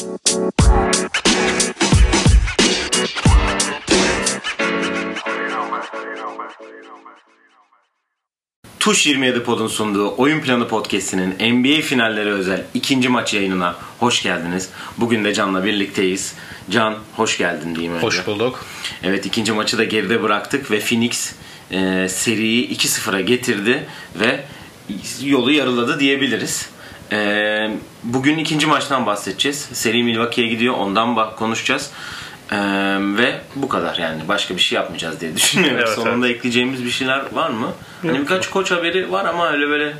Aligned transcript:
Tuş 0.00 0.08
27 9.06 9.42
Pod'un 9.42 9.66
sunduğu 9.66 10.14
Oyun 10.16 10.40
Planı 10.40 10.68
Podcast'inin 10.68 11.30
NBA 11.30 11.82
finalleri 11.82 12.30
özel 12.30 12.64
ikinci 12.74 13.08
maç 13.08 13.34
yayınına 13.34 13.76
hoş 13.98 14.22
geldiniz. 14.22 14.68
Bugün 14.98 15.24
de 15.24 15.34
Can'la 15.34 15.64
birlikteyiz. 15.64 16.34
Can 16.70 16.98
hoş 17.16 17.38
geldin 17.38 17.74
diyeyim 17.74 17.94
önce. 17.94 18.06
Hoş 18.06 18.26
bulduk. 18.26 18.64
Evet 19.02 19.26
ikinci 19.26 19.52
maçı 19.52 19.78
da 19.78 19.84
geride 19.84 20.22
bıraktık 20.22 20.70
ve 20.70 20.80
Phoenix 20.80 21.32
e, 21.70 22.08
seriyi 22.08 22.76
2-0'a 22.76 23.20
getirdi 23.20 23.86
ve 24.20 24.44
yolu 25.22 25.52
yarıladı 25.52 26.00
diyebiliriz. 26.00 26.70
E, 27.12 27.70
bugün 28.04 28.38
ikinci 28.38 28.66
maçtan 28.66 29.06
bahsedeceğiz. 29.06 29.68
Seri 29.72 30.02
Milwaukee'ye 30.02 30.48
gidiyor 30.48 30.74
ondan 30.74 31.08
bah- 31.16 31.36
konuşacağız. 31.36 31.90
E, 32.52 32.56
ve 33.00 33.40
bu 33.56 33.68
kadar 33.68 33.96
yani 33.96 34.28
başka 34.28 34.56
bir 34.56 34.60
şey 34.60 34.76
yapmayacağız 34.76 35.20
diye 35.20 35.36
düşünüyorum. 35.36 35.76
Evet, 35.80 35.88
Sonunda 35.88 36.28
ekleyeceğimiz 36.28 36.84
bir 36.84 36.90
şeyler 36.90 37.22
var 37.32 37.50
mı? 37.50 37.72
Hani 38.02 38.18
birkaç 38.20 38.50
koç 38.50 38.70
haberi 38.70 39.12
var 39.12 39.24
ama 39.24 39.48
öyle 39.52 39.68
böyle 39.68 39.94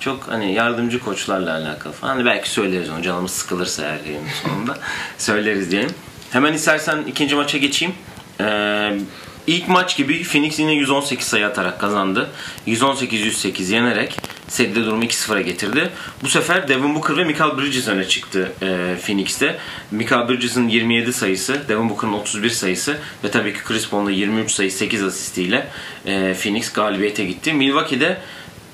çok 0.00 0.28
hani 0.28 0.54
yardımcı 0.54 0.98
koçlarla 1.00 1.52
alakalı 1.54 1.92
falan. 1.92 2.12
Hani 2.14 2.24
belki 2.24 2.50
söyleriz 2.50 2.90
onu 2.90 3.02
canımız 3.02 3.30
sıkılırsa 3.30 3.82
eğer 3.82 4.00
yayının 4.06 4.28
sonunda 4.44 4.78
söyleriz 5.18 5.70
diyelim. 5.70 5.90
Hemen 6.30 6.52
istersen 6.52 6.98
ikinci 7.06 7.34
maça 7.34 7.58
geçeyim. 7.58 7.94
Ee, 8.40 8.98
ilk 9.46 9.68
maç 9.68 9.96
gibi 9.96 10.22
Phoenix 10.24 10.58
yine 10.58 10.72
118 10.72 11.26
sayı 11.26 11.46
atarak 11.46 11.80
kazandı. 11.80 12.30
118-108 12.66 13.72
yenerek 13.74 14.18
seride 14.48 14.84
durumu 14.84 15.04
2-0'a 15.04 15.40
getirdi. 15.40 15.90
Bu 16.22 16.28
sefer 16.28 16.68
Devin 16.68 16.94
Booker 16.94 17.16
ve 17.16 17.24
Michael 17.24 17.58
Bridges 17.58 17.88
öne 17.88 18.08
çıktı 18.08 18.52
e, 18.62 18.96
Phoenix'te. 19.06 19.58
Michael 19.90 20.28
Bridges'ın 20.28 20.68
27 20.68 21.12
sayısı, 21.12 21.68
Devin 21.68 21.90
Booker'ın 21.90 22.12
31 22.12 22.50
sayısı 22.50 22.98
ve 23.24 23.30
tabii 23.30 23.52
ki 23.52 23.64
Chris 23.64 23.88
Paul'un 23.88 24.06
da 24.06 24.10
23 24.10 24.50
sayı 24.50 24.72
8 24.72 25.02
asistiyle 25.02 25.66
e, 26.06 26.34
Phoenix 26.42 26.72
galibiyete 26.72 27.24
gitti. 27.24 27.52
Milwaukee'de 27.52 28.18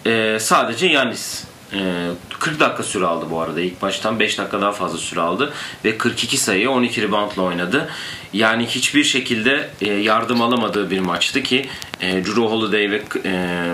e, 0.06 0.39
sadece 0.41 0.87
Yanis 0.87 1.45
e, 1.73 2.09
40 2.39 2.61
dakika 2.61 2.83
süre 2.83 3.07
aldı 3.07 3.27
bu 3.31 3.41
arada. 3.41 3.61
İlk 3.61 3.83
baştan 3.83 4.20
5 4.20 4.39
dakika 4.39 4.61
daha 4.61 4.73
fazla 4.73 4.98
süre 4.98 5.20
aldı. 5.20 5.53
Ve 5.84 5.98
42 5.98 6.36
sayı 6.36 6.70
12 6.70 7.03
reboundla 7.03 7.42
oynadı. 7.42 7.89
Yani 8.33 8.67
hiçbir 8.67 9.05
şekilde 9.05 9.70
e, 9.81 9.92
yardım 9.92 10.42
alamadığı 10.42 10.91
bir 10.91 11.01
maçtı 11.01 11.42
ki 11.42 11.69
e, 12.01 12.25
Drew 12.25 12.42
Holiday 12.42 12.91
ve 12.91 13.03
e, 13.25 13.73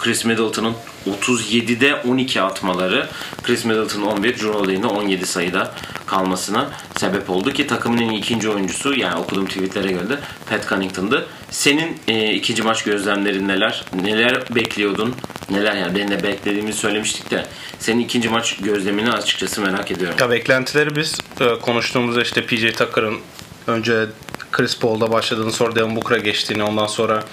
Chris 0.00 0.24
Middleton'ın 0.24 0.74
37'de 1.22 1.94
12 1.94 2.42
atmaları 2.42 3.08
Chris 3.42 3.64
Middleton 3.64 4.02
11, 4.02 4.34
Drew 4.34 4.48
Holiday'in 4.48 4.82
de 4.82 4.86
17 4.86 5.26
sayıda 5.26 5.74
kalmasına 6.06 6.70
sebep 6.96 7.30
oldu 7.30 7.52
ki 7.52 7.66
takımın 7.66 7.98
en 7.98 8.08
iyi 8.08 8.18
ikinci 8.18 8.48
oyuncusu 8.48 8.94
yani 8.94 9.20
okuduğum 9.20 9.46
tweetlere 9.46 9.92
göre 9.92 10.08
de 10.08 10.18
Pat 10.50 10.68
Connaughton'dı. 10.68 11.26
Senin 11.50 11.98
e, 12.08 12.34
ikinci 12.34 12.62
maç 12.62 12.84
gözlemlerin 12.84 13.48
neler? 13.48 13.84
Neler 14.02 14.54
bekliyordun? 14.54 15.14
Neler 15.50 15.76
yani 15.76 15.94
benim 15.94 16.10
de 16.10 16.22
beklediğimizi 16.22 16.78
söylemiştik 16.78 17.30
de 17.30 17.46
senin 17.78 18.00
ikinci 18.00 18.28
maç 18.28 18.56
gözlemini 18.56 19.12
açıkçası 19.12 19.60
merak 19.60 19.90
ediyorum. 19.90 20.16
Ya 20.20 20.30
beklentileri 20.30 20.96
biz 20.96 21.18
e, 21.40 21.58
konuştuğumuzda 21.58 22.22
işte 22.22 22.46
PJ 22.46 22.72
Tucker'ın 22.72 23.18
önce 23.66 24.06
Chris 24.52 24.78
Paul'da 24.78 25.12
başladığını 25.12 25.52
sonra 25.52 25.76
Devin 25.76 25.96
Booker'a 25.96 26.18
geçtiğini 26.18 26.62
ondan 26.62 26.86
sonra 26.86 27.24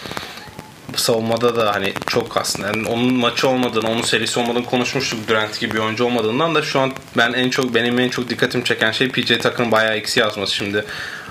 savunmada 0.99 1.55
da 1.55 1.75
hani 1.75 1.93
çok 2.07 2.37
aslında 2.37 2.67
yani 2.67 2.87
onun 2.87 3.13
maçı 3.13 3.49
olmadığını, 3.49 3.89
onun 3.89 4.01
serisi 4.01 4.39
olmadığını 4.39 4.65
konuşmuştuk 4.65 5.27
Durant 5.27 5.59
gibi 5.59 5.73
bir 5.73 5.79
oyuncu 5.79 6.05
olmadığından 6.05 6.55
da 6.55 6.61
şu 6.61 6.79
an 6.79 6.91
ben 7.17 7.33
en 7.33 7.49
çok 7.49 7.75
benim 7.75 7.99
en 7.99 8.09
çok 8.09 8.29
dikkatimi 8.29 8.63
çeken 8.63 8.91
şey 8.91 9.09
PJ 9.09 9.27
Tucker'ın 9.27 9.71
bayağı 9.71 9.95
eksi 9.95 10.19
yazması 10.19 10.55
şimdi. 10.55 10.85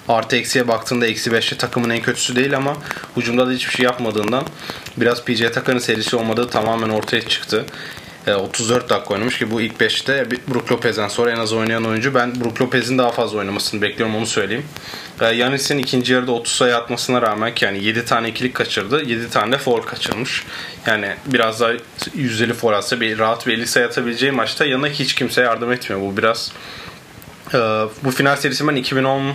Artı 0.08 0.36
eksiye 0.36 0.68
baktığında 0.68 1.06
eksi 1.06 1.30
5'te 1.30 1.56
takımın 1.56 1.90
en 1.90 2.02
kötüsü 2.02 2.36
değil 2.36 2.56
ama 2.56 2.76
hücumda 3.16 3.46
da 3.46 3.50
hiçbir 3.50 3.72
şey 3.72 3.84
yapmadığından 3.84 4.44
biraz 4.96 5.24
PJ 5.24 5.40
Tucker'ın 5.40 5.78
serisi 5.78 6.16
olmadığı 6.16 6.48
tamamen 6.48 6.88
ortaya 6.88 7.22
çıktı. 7.22 7.66
E, 8.26 8.34
34 8.34 8.90
dakika 8.90 9.14
oynamış 9.14 9.38
ki 9.38 9.50
bu 9.50 9.60
ilk 9.60 9.80
5'te 9.80 10.26
Brook 10.48 10.72
Lopez'den 10.72 11.08
sonra 11.08 11.30
en 11.30 11.36
az 11.36 11.52
oynayan 11.52 11.84
oyuncu. 11.84 12.14
Ben 12.14 12.40
Brook 12.40 12.60
Lopez'in 12.60 12.98
daha 12.98 13.10
fazla 13.10 13.38
oynamasını 13.38 13.82
bekliyorum 13.82 14.16
onu 14.16 14.26
söyleyeyim. 14.26 14.64
E, 15.20 15.26
Yanis'in 15.26 15.78
ikinci 15.78 16.12
yarıda 16.12 16.32
30 16.32 16.52
sayı 16.52 16.76
atmasına 16.76 17.22
rağmen 17.22 17.54
ki 17.54 17.64
yani 17.64 17.84
7 17.84 18.04
tane 18.04 18.28
ikilik 18.28 18.54
kaçırdı. 18.54 19.02
7 19.02 19.30
tane 19.30 19.52
de 19.52 19.58
foul 19.58 19.82
kaçırmış. 19.82 20.44
Yani 20.86 21.14
biraz 21.26 21.60
daha 21.60 21.72
yüzdeli 22.14 22.54
foul 22.54 22.72
atsa 22.72 23.00
bir 23.00 23.18
rahat 23.18 23.46
bir 23.46 23.52
50 23.52 23.66
sayı 23.66 23.86
atabileceği 23.86 24.32
maçta 24.32 24.64
yanına 24.64 24.88
hiç 24.88 25.14
kimse 25.14 25.42
yardım 25.42 25.72
etmiyor. 25.72 26.02
Bu 26.02 26.16
biraz 26.16 26.52
e, 27.54 27.58
bu 28.04 28.10
final 28.10 28.36
serisi 28.36 28.68
ben 28.68 28.76
2010 28.76 29.34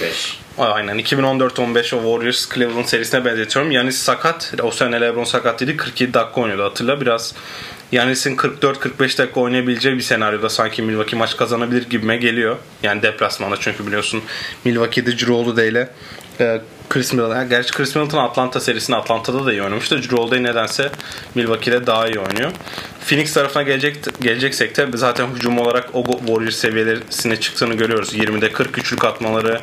5. 0.00 0.38
Aynen 0.58 0.98
2014-15 0.98 1.78
o 1.78 1.82
Warriors 1.82 2.54
Cleveland 2.54 2.84
serisine 2.84 3.24
benzetiyorum. 3.24 3.70
Yanis 3.70 3.98
sakat. 3.98 4.54
O 4.62 4.70
sene 4.70 5.00
LeBron 5.00 5.24
sakat 5.24 5.60
dedi. 5.60 5.76
47 5.76 6.14
dakika 6.14 6.40
oynuyordu 6.40 6.64
hatırla. 6.64 7.00
Biraz 7.00 7.34
Yanis'in 7.92 8.36
44-45 8.36 9.18
dakika 9.18 9.40
oynayabileceği 9.40 9.96
bir 9.96 10.02
senaryoda 10.02 10.48
sanki 10.48 10.82
Milwaukee 10.82 11.16
maç 11.16 11.36
kazanabilir 11.36 11.90
gibime 11.90 12.16
geliyor. 12.16 12.56
Yani 12.82 13.02
deplasmanda 13.02 13.56
çünkü 13.60 13.86
biliyorsun 13.86 14.22
Milwaukee'de 14.64 15.12
Drew 15.12 15.32
Holiday 15.32 15.68
ile 15.68 15.90
e, 16.40 16.60
Chris 16.88 17.12
Middleton. 17.12 17.48
Gerçi 17.48 17.72
Chris 17.72 17.96
Middleton 17.96 18.18
Atlanta 18.18 18.60
serisinde 18.60 18.96
Atlanta'da 18.96 19.46
da 19.46 19.52
iyi 19.52 19.62
oynamıştı. 19.62 20.02
Drew 20.02 20.16
Holiday 20.16 20.42
nedense 20.42 20.90
Milwaukee'de 21.34 21.86
daha 21.86 22.08
iyi 22.08 22.18
oynuyor. 22.18 22.50
Phoenix 23.06 23.32
tarafına 23.32 23.62
gelecek, 23.62 23.96
geleceksek 24.20 24.76
de 24.76 24.88
zaten 24.94 25.26
hücum 25.34 25.58
olarak 25.58 25.94
o 25.94 26.04
Warriors 26.18 26.56
seviyesine 26.56 27.40
çıktığını 27.40 27.74
görüyoruz. 27.74 28.14
20'de 28.14 28.52
40 28.52 28.78
üçlük 28.78 29.04
atmaları, 29.04 29.60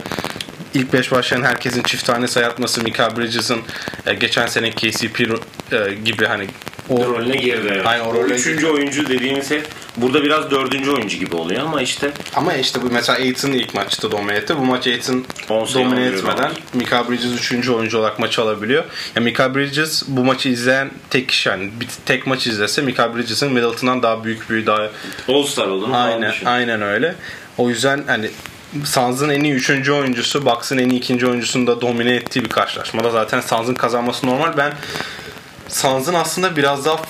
ilk 0.73 0.93
5 0.93 1.11
başlayan 1.11 1.41
herkesin 1.41 1.83
çift 1.83 2.05
tane 2.05 2.27
sayı 2.27 2.47
atması, 2.47 2.83
Mika 2.83 3.17
Bridges'ın 3.17 3.59
e, 4.05 4.13
geçen 4.13 4.47
sene 4.47 4.71
KCP 4.71 5.21
e, 5.21 5.93
gibi 6.05 6.25
hani 6.25 6.47
o 6.89 7.05
rolüne 7.05 7.35
girdi. 7.35 7.67
Evet. 7.71 7.85
Aynen, 7.85 8.05
o 8.05 8.13
rolüne 8.13 8.33
üçüncü 8.33 8.67
oyuncu 8.67 9.09
dediğimiz 9.09 9.51
hep 9.51 9.67
burada 9.97 10.23
biraz 10.23 10.51
dördüncü 10.51 10.91
oyuncu 10.91 11.17
gibi 11.17 11.35
oluyor 11.35 11.61
ama 11.61 11.81
işte 11.81 12.11
Ama 12.35 12.53
işte 12.53 12.81
bu 12.81 12.89
mesela 12.91 13.19
Aiton 13.19 13.51
ilk 13.51 13.73
maçta 13.73 14.11
domine 14.11 14.37
etti. 14.37 14.57
Bu 14.57 14.65
maç 14.65 14.87
Aiton 14.87 15.25
domine 15.49 16.05
etmeden. 16.05 16.51
Mika 16.73 17.09
Bridges 17.09 17.33
üçüncü 17.39 17.71
oyuncu 17.71 17.97
olarak 17.97 18.19
maçı 18.19 18.41
alabiliyor. 18.41 18.83
Ya 19.15 19.21
Mika 19.21 19.55
Bridges 19.55 20.03
bu 20.07 20.23
maçı 20.23 20.49
izleyen 20.49 20.91
tek 21.09 21.29
kişi 21.29 21.49
yani 21.49 21.71
bir 21.79 21.87
tek 22.05 22.27
maç 22.27 22.47
izlese 22.47 22.81
Mika 22.81 23.15
Bridges'in 23.15 23.53
Middleton'dan 23.53 24.03
daha 24.03 24.23
büyük 24.23 24.49
bir 24.49 24.65
daha 24.65 24.89
All 25.29 25.43
Star 25.43 25.67
olduğunu 25.67 25.97
aynen 25.97 26.33
aynen 26.45 26.81
öyle. 26.81 27.15
O 27.57 27.69
yüzden 27.69 28.03
hani 28.07 28.29
Suns'ın 28.85 29.29
en 29.29 29.43
iyi 29.43 29.53
üçüncü 29.53 29.91
oyuncusu, 29.91 30.45
Bucks'ın 30.45 30.77
en 30.77 30.89
iyi 30.89 30.99
ikinci 30.99 31.27
oyuncusunu 31.27 31.67
da 31.67 31.81
domine 31.81 32.15
ettiği 32.15 32.43
bir 32.43 32.49
karşılaşmada 32.49 33.09
zaten 33.09 33.41
Suns'ın 33.41 33.73
kazanması 33.73 34.27
normal. 34.27 34.57
Ben 34.57 34.73
Suns'ın 35.69 36.13
aslında 36.13 36.55
biraz 36.55 36.85
daha 36.85 37.01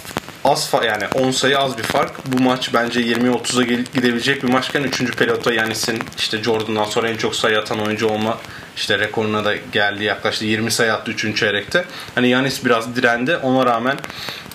az 0.46 0.70
fa- 0.74 0.86
yani 0.86 1.04
10 1.14 1.32
sayı 1.32 1.60
az 1.60 1.78
bir 1.78 1.84
fark. 1.84 2.12
Bu 2.26 2.44
maç 2.44 2.70
bence 2.74 3.00
20-30'a 3.02 3.64
gel- 3.64 3.86
gidebilecek 3.94 4.44
bir 4.44 4.50
maçken 4.50 4.84
3. 4.84 5.16
periyotta 5.16 5.54
Yanis'in 5.54 6.04
işte 6.18 6.44
Jordan'dan 6.44 6.86
sonra 6.86 7.10
en 7.10 7.18
çok 7.18 7.36
sayı 7.36 7.60
atan 7.60 7.80
oyuncu 7.80 8.08
olma 8.08 8.38
işte 8.76 9.00
rekoruna 9.00 9.46
da 9.46 9.56
geldi 9.72 10.04
yaklaştı 10.04 10.46
20 10.46 10.72
sayı 10.72 10.94
attı 10.94 11.12
3. 11.12 11.36
çeyrekte. 11.36 11.86
Hani 12.16 12.30
Yanis 12.30 12.66
biraz 12.66 12.96
direndi. 12.96 13.36
Ona 13.38 13.66
rağmen 13.66 13.98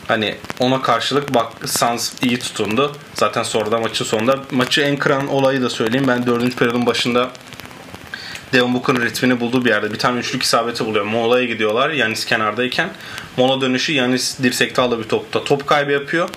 hani 0.09 0.35
ona 0.59 0.83
karşılık 0.83 1.35
bak 1.35 1.53
Suns 1.67 2.13
iyi 2.23 2.39
tutundu. 2.39 2.97
Zaten 3.15 3.43
sonra 3.43 3.71
da 3.73 3.79
maçın 3.79 4.05
sonunda 4.05 4.39
maçı 4.51 4.81
en 4.81 4.97
kıran 4.97 5.29
olayı 5.29 5.63
da 5.63 5.71
söyleyeyim. 5.71 6.09
Ben 6.09 6.27
4. 6.27 6.57
periyodun 6.57 6.87
başında 6.87 7.31
Devin 8.53 8.75
Booker'ın 8.75 9.03
ritmini 9.03 9.41
bulduğu 9.41 9.65
bir 9.65 9.71
yerde 9.71 9.93
bir 9.93 9.99
tane 9.99 10.21
üçlük 10.21 10.43
isabeti 10.43 10.87
buluyor. 10.87 11.05
Mola'ya 11.05 11.45
gidiyorlar 11.45 11.91
Yanis 11.91 12.25
kenardayken. 12.25 12.91
Mola 13.37 13.61
dönüşü 13.61 13.93
Yanis 13.93 14.39
dirsekte 14.43 14.83
aldı 14.83 14.99
bir 14.99 15.09
topta. 15.09 15.45
Top 15.45 15.67
kaybı 15.67 15.93
yapıyor. 15.93 16.29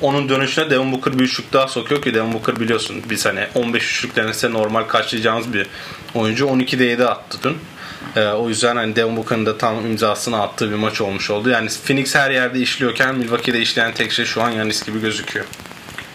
Onun 0.00 0.28
dönüşüne 0.28 0.70
Devin 0.70 0.92
Booker 0.92 1.18
bir 1.18 1.24
üçlük 1.24 1.52
daha 1.52 1.68
sokuyor 1.68 2.02
ki 2.02 2.14
Devin 2.14 2.32
Booker 2.32 2.60
biliyorsun 2.60 3.02
bir 3.10 3.16
sene 3.16 3.48
15 3.54 3.82
üçlük 3.82 4.16
denese 4.16 4.52
normal 4.52 4.82
karşılayacağımız 4.82 5.52
bir 5.52 5.66
oyuncu. 6.14 6.46
12'de 6.46 6.84
7 6.84 7.04
attı 7.04 7.38
dün. 7.44 7.56
Ee, 8.16 8.26
o 8.26 8.48
yüzden 8.48 8.76
hani 8.76 8.96
Devin 8.96 9.16
Booker'ın 9.16 9.46
da 9.46 9.58
tam 9.58 9.86
imzasını 9.86 10.42
attığı 10.42 10.70
bir 10.70 10.76
maç 10.76 11.00
olmuş 11.00 11.30
oldu. 11.30 11.50
Yani 11.50 11.68
Phoenix 11.86 12.14
her 12.14 12.30
yerde 12.30 12.60
işliyorken 12.60 13.14
Milwaukee'de 13.14 13.60
işleyen 13.60 13.94
tek 13.94 14.12
şey 14.12 14.24
şu 14.24 14.42
an 14.42 14.50
Yanis 14.50 14.86
gibi 14.86 15.00
gözüküyor. 15.00 15.46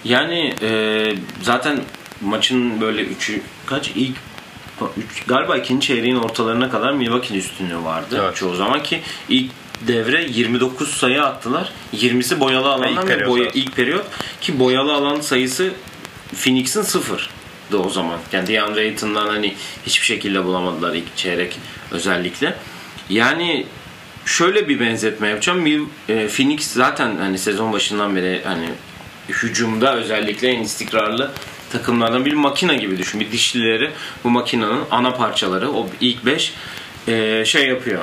Yani 0.03 0.55
e, 0.61 0.69
zaten 1.41 1.79
maçın 2.21 2.81
böyle 2.81 3.01
üçü 3.01 3.41
kaç 3.65 3.91
ilk 3.95 4.15
galiba 5.27 5.57
ikinci 5.57 5.87
çeyreğin 5.87 6.15
ortalarına 6.15 6.69
kadar 6.69 6.91
Milwaukee'nin 6.93 7.39
üstünlüğü 7.39 7.83
vardı 7.83 8.21
Evet. 8.25 8.35
çoğu 8.35 8.55
zaman 8.55 8.83
ki 8.83 9.01
ilk 9.29 9.51
devre 9.87 10.25
29 10.29 10.89
sayı 10.89 11.23
attılar. 11.23 11.71
20'si 11.93 12.39
boyalı 12.39 12.69
alandan 12.69 13.07
ve 13.09 13.27
boya, 13.27 13.49
ilk 13.53 13.75
periyot 13.75 14.05
ki 14.41 14.59
boyalı 14.59 14.93
alan 14.93 15.21
sayısı 15.21 15.71
Phoenix'in 16.35 16.81
sıfır 16.81 17.29
da 17.71 17.77
o 17.77 17.89
zaman. 17.89 18.19
Yani 18.31 18.47
DeAndre 18.47 18.79
Ayton'dan 18.79 19.27
hani 19.27 19.55
hiçbir 19.85 20.05
şekilde 20.05 20.45
bulamadılar 20.45 20.93
ilk 20.95 21.17
çeyrek 21.17 21.59
özellikle. 21.91 22.55
Yani 23.09 23.65
şöyle 24.25 24.69
bir 24.69 24.79
benzetme 24.79 25.27
yapacağım. 25.27 25.65
Mil- 25.65 25.85
e, 26.09 26.27
Phoenix 26.27 26.67
zaten 26.67 27.15
hani 27.17 27.37
sezon 27.37 27.73
başından 27.73 28.15
beri 28.15 28.41
hani 28.45 28.69
hücumda 29.29 29.95
özellikle 29.95 30.47
en 30.47 30.61
istikrarlı 30.61 31.31
takımlardan 31.79 32.25
bir 32.25 32.33
makine 32.33 32.75
gibi 32.75 32.97
düşün. 32.97 33.19
Bir 33.19 33.31
dişlileri 33.31 33.91
bu 34.23 34.29
makinenin 34.29 34.81
ana 34.91 35.13
parçaları 35.13 35.71
o 35.71 35.89
ilk 36.01 36.25
5 36.25 36.53
şey 37.51 37.67
yapıyor. 37.67 38.01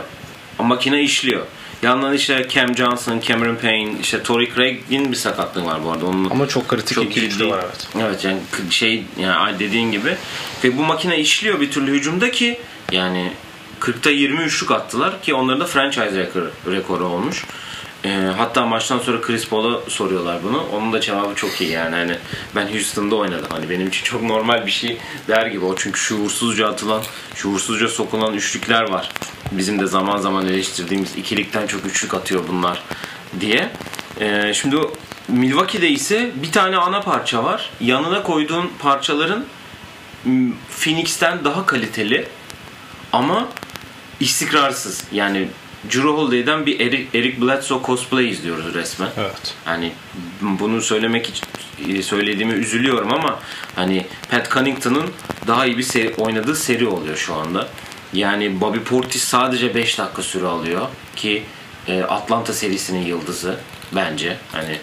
O 0.59 0.65
makine 0.65 1.03
işliyor. 1.03 1.47
Yandan 1.83 2.15
işte 2.15 2.47
Cam 2.51 2.77
Johnson, 2.77 3.21
Cameron 3.21 3.57
Payne, 3.57 3.93
işte 4.03 4.23
Torrey 4.23 4.51
Craig'in 4.55 5.13
bir 5.13 5.17
sakatlığı 5.17 5.65
var 5.65 5.85
bu 5.85 5.93
arada. 5.93 6.07
Onun 6.07 6.31
Ama 6.31 6.49
çok 6.49 6.69
kritik 6.69 6.95
çok 6.95 7.05
iki 7.05 7.21
üçlü 7.27 7.45
ciddi- 7.45 7.51
var 7.51 7.65
evet. 7.65 7.89
Evet 8.01 8.25
yani 8.25 8.39
şey 8.71 9.05
yani 9.21 9.59
dediğin 9.59 9.93
gibi 9.93 10.17
ve 10.65 10.79
bu 10.79 10.83
makine 10.83 11.19
işliyor 11.19 11.61
bir 11.61 11.71
türlü 11.71 11.93
hücumda 11.93 12.31
ki 12.31 12.61
yani 12.93 13.33
40'ta 13.81 14.11
23'lük 14.11 14.75
attılar 14.75 15.23
ki 15.23 15.35
onların 15.35 15.61
da 15.61 15.67
franchise 15.67 16.19
rekor, 16.19 16.43
rekoru 16.73 17.05
olmuş. 17.05 17.45
Ee, 18.05 18.11
hatta 18.37 18.67
maçtan 18.67 18.99
sonra 18.99 19.21
Chris 19.21 19.49
Paul'a 19.49 19.91
soruyorlar 19.91 20.43
bunu. 20.43 20.67
Onun 20.73 20.93
da 20.93 21.01
cevabı 21.01 21.35
çok 21.35 21.61
iyi 21.61 21.71
yani. 21.71 21.97
Hani 21.97 22.19
ben 22.57 22.73
Houston'da 22.73 23.17
oynadım. 23.17 23.49
Hani 23.51 23.71
benim 23.71 23.89
için 23.89 24.05
çok 24.05 24.23
normal 24.23 24.67
bir 24.67 24.71
şey 24.71 24.99
der 25.29 25.47
gibi 25.47 25.65
o. 25.65 25.77
Çünkü 25.77 26.01
şuursuzca 26.01 26.69
atılan, 26.69 27.03
şuursuzca 27.35 27.89
sokulan 27.89 28.35
üçlükler 28.35 28.91
var. 28.91 29.11
Bizim 29.53 29.81
de 29.81 29.87
zaman 29.87 30.19
zaman 30.19 30.47
eleştirdiğimiz 30.47 31.17
ikilikten 31.17 31.67
çok 31.67 31.87
üçlük 31.87 32.15
atıyor 32.15 32.43
bunlar 32.49 32.83
diye. 33.41 33.71
Ee, 34.21 34.53
şimdi 34.55 34.77
Milwaukee'de 35.29 35.89
ise 35.89 36.31
bir 36.35 36.53
tane 36.53 36.77
ana 36.77 37.01
parça 37.01 37.45
var. 37.45 37.71
Yanına 37.81 38.23
koyduğun 38.23 38.71
parçaların 38.79 39.45
Phoenix'ten 40.81 41.45
daha 41.45 41.67
kaliteli 41.67 42.29
ama 43.13 43.49
istikrarsız. 44.21 45.05
Yani 45.13 45.49
Drew 45.85 46.09
Holiday'den 46.09 46.67
bir 46.67 46.81
Eric, 46.81 47.19
Eric 47.19 47.41
Bledsoe 47.41 47.83
cosplay 47.87 48.31
izliyoruz 48.31 48.75
resmen. 48.75 49.09
Evet. 49.17 49.55
Hani 49.65 49.93
bunu 50.41 50.83
söylemek 50.83 51.29
için 51.29 51.47
e, 51.89 52.03
söylediğimi 52.03 52.53
üzülüyorum 52.53 53.13
ama 53.13 53.39
hani 53.77 54.07
Pat 54.31 54.51
Cunnington'ın 54.51 55.11
daha 55.47 55.67
iyi 55.67 55.79
bir 55.79 55.83
seri, 55.83 56.15
oynadığı 56.15 56.57
seri 56.57 56.87
oluyor 56.87 57.17
şu 57.17 57.35
anda. 57.35 57.69
Yani 58.13 58.61
Bobby 58.61 58.79
Portis 58.79 59.25
sadece 59.25 59.75
5 59.75 59.99
dakika 59.99 60.23
süre 60.23 60.47
alıyor 60.47 60.89
ki 61.17 61.43
e, 61.89 62.03
Atlanta 62.03 62.53
serisinin 62.53 63.07
yıldızı 63.07 63.57
bence. 63.93 64.37
Hani 64.53 64.79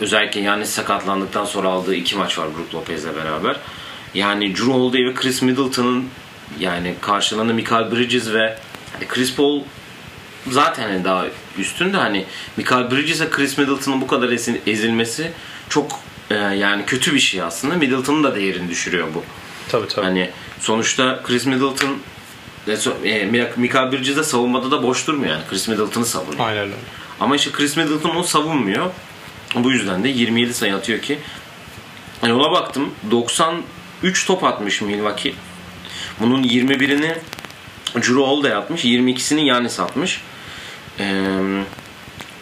özellikle 0.00 0.40
yani 0.40 0.66
sakatlandıktan 0.66 1.44
sonra 1.44 1.68
aldığı 1.68 1.94
iki 1.94 2.16
maç 2.16 2.38
var 2.38 2.48
Brook 2.56 2.74
Lopez'le 2.74 3.16
beraber. 3.16 3.56
Yani 4.14 4.56
Drew 4.56 4.72
Holiday 4.72 5.04
ve 5.04 5.14
Chris 5.14 5.42
Middleton'ın 5.42 6.08
yani 6.58 6.94
karşılarında 7.00 7.52
Michael 7.52 7.90
Bridges 7.90 8.32
ve 8.32 8.58
Chris 9.08 9.36
Paul 9.36 9.62
zaten 10.50 10.82
hani 10.82 11.04
daha 11.04 11.24
üstün 11.58 11.92
de 11.92 11.96
hani 11.96 12.24
Michael 12.56 12.90
Bridges'e 12.90 13.30
Chris 13.30 13.58
Middleton'ın 13.58 14.00
bu 14.00 14.06
kadar 14.06 14.28
ezil- 14.28 14.60
ezilmesi 14.66 15.32
çok 15.68 16.00
e, 16.30 16.34
yani 16.34 16.84
kötü 16.86 17.14
bir 17.14 17.20
şey 17.20 17.42
aslında. 17.42 17.74
Middleton'ın 17.74 18.24
da 18.24 18.34
değerini 18.34 18.68
düşürüyor 18.70 19.08
bu. 19.14 19.22
Tabii 19.68 19.88
tabii. 19.88 20.04
Hani 20.06 20.30
sonuçta 20.60 21.20
Chris 21.22 21.46
Middleton 21.46 21.96
e, 23.04 23.08
e, 23.10 23.24
Michael 23.56 23.92
Bridges 23.92 24.16
de 24.16 24.22
savunmada 24.24 24.70
da 24.70 24.82
boş 24.82 25.06
durmuyor 25.06 25.32
yani. 25.32 25.42
Chris 25.50 25.68
Middleton'ı 25.68 26.06
savunuyor. 26.06 26.46
Aynen 26.48 26.62
öyle. 26.62 26.74
Ama 27.20 27.36
işte 27.36 27.52
Chris 27.52 27.76
Middleton 27.76 28.10
onu 28.10 28.24
savunmuyor. 28.24 28.90
Bu 29.54 29.70
yüzden 29.72 30.04
de 30.04 30.08
27 30.08 30.54
sayı 30.54 30.76
atıyor 30.76 31.00
ki 31.00 31.18
hani 32.20 32.32
ona 32.32 32.50
baktım 32.52 32.90
93 33.10 34.26
top 34.26 34.44
atmış 34.44 34.80
Milwaukee. 34.82 35.34
Bunun 36.20 36.42
21'ini 36.42 37.14
Drew 37.94 38.14
Holiday 38.14 38.52
atmış. 38.54 38.84
22'sini 38.84 39.44
Giannis 39.44 39.80
atmış. 39.80 40.20
Ee, 41.00 41.64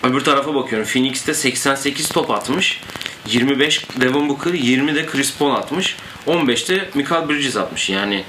öbür 0.03 0.21
tarafa 0.21 0.55
bakıyorum. 0.55 0.89
Phoenix'te 0.89 1.35
88 1.35 2.09
top 2.09 2.31
atmış. 2.31 2.81
25 3.27 3.87
Devin 4.01 4.29
Booker, 4.29 4.55
20 4.55 4.95
de 4.95 5.07
Chris 5.07 5.39
Paul 5.39 5.55
atmış. 5.55 5.97
15 6.27 6.69
de 6.69 6.89
Michael 6.95 7.29
Bridges 7.29 7.57
atmış. 7.57 7.91
Yani 7.91 8.25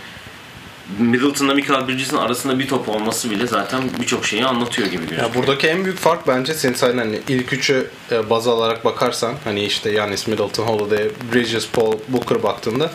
Middleton'la 1.00 1.54
Michael 1.54 1.88
Bridges'in 1.88 2.18
arasında 2.18 2.60
bir 2.60 2.68
top 2.68 2.90
olması 2.90 3.32
bile 3.32 3.48
zaten 3.48 3.84
birçok 4.02 4.26
şeyi 4.26 4.46
anlatıyor 4.46 4.88
gibi 4.88 5.02
gözüküyor. 5.02 5.24
Ya 5.24 5.36
buradaki 5.36 5.68
en 5.68 5.86
büyük 5.86 5.98
fark 5.98 6.28
bence 6.28 6.54
senin 6.54 6.74
sayın 6.74 6.98
hani 6.98 7.20
ilk 7.28 7.54
üçü 7.54 7.88
e, 8.12 8.30
baz 8.30 8.48
alarak 8.48 8.86
bakarsan 8.86 9.36
hani 9.44 9.64
işte 9.64 9.92
Giannis, 9.92 10.28
Middleton, 10.28 10.64
Holiday, 10.64 11.10
Bridges, 11.34 11.68
Paul, 11.68 11.94
Booker 12.08 12.44
baktığında 12.44 12.92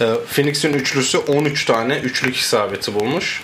e, 0.00 0.14
Phoenix'in 0.34 0.72
üçlüsü 0.72 1.18
13 1.18 1.64
tane 1.64 1.98
üçlük 1.98 2.36
isabeti 2.36 2.94
bulmuş. 2.94 3.42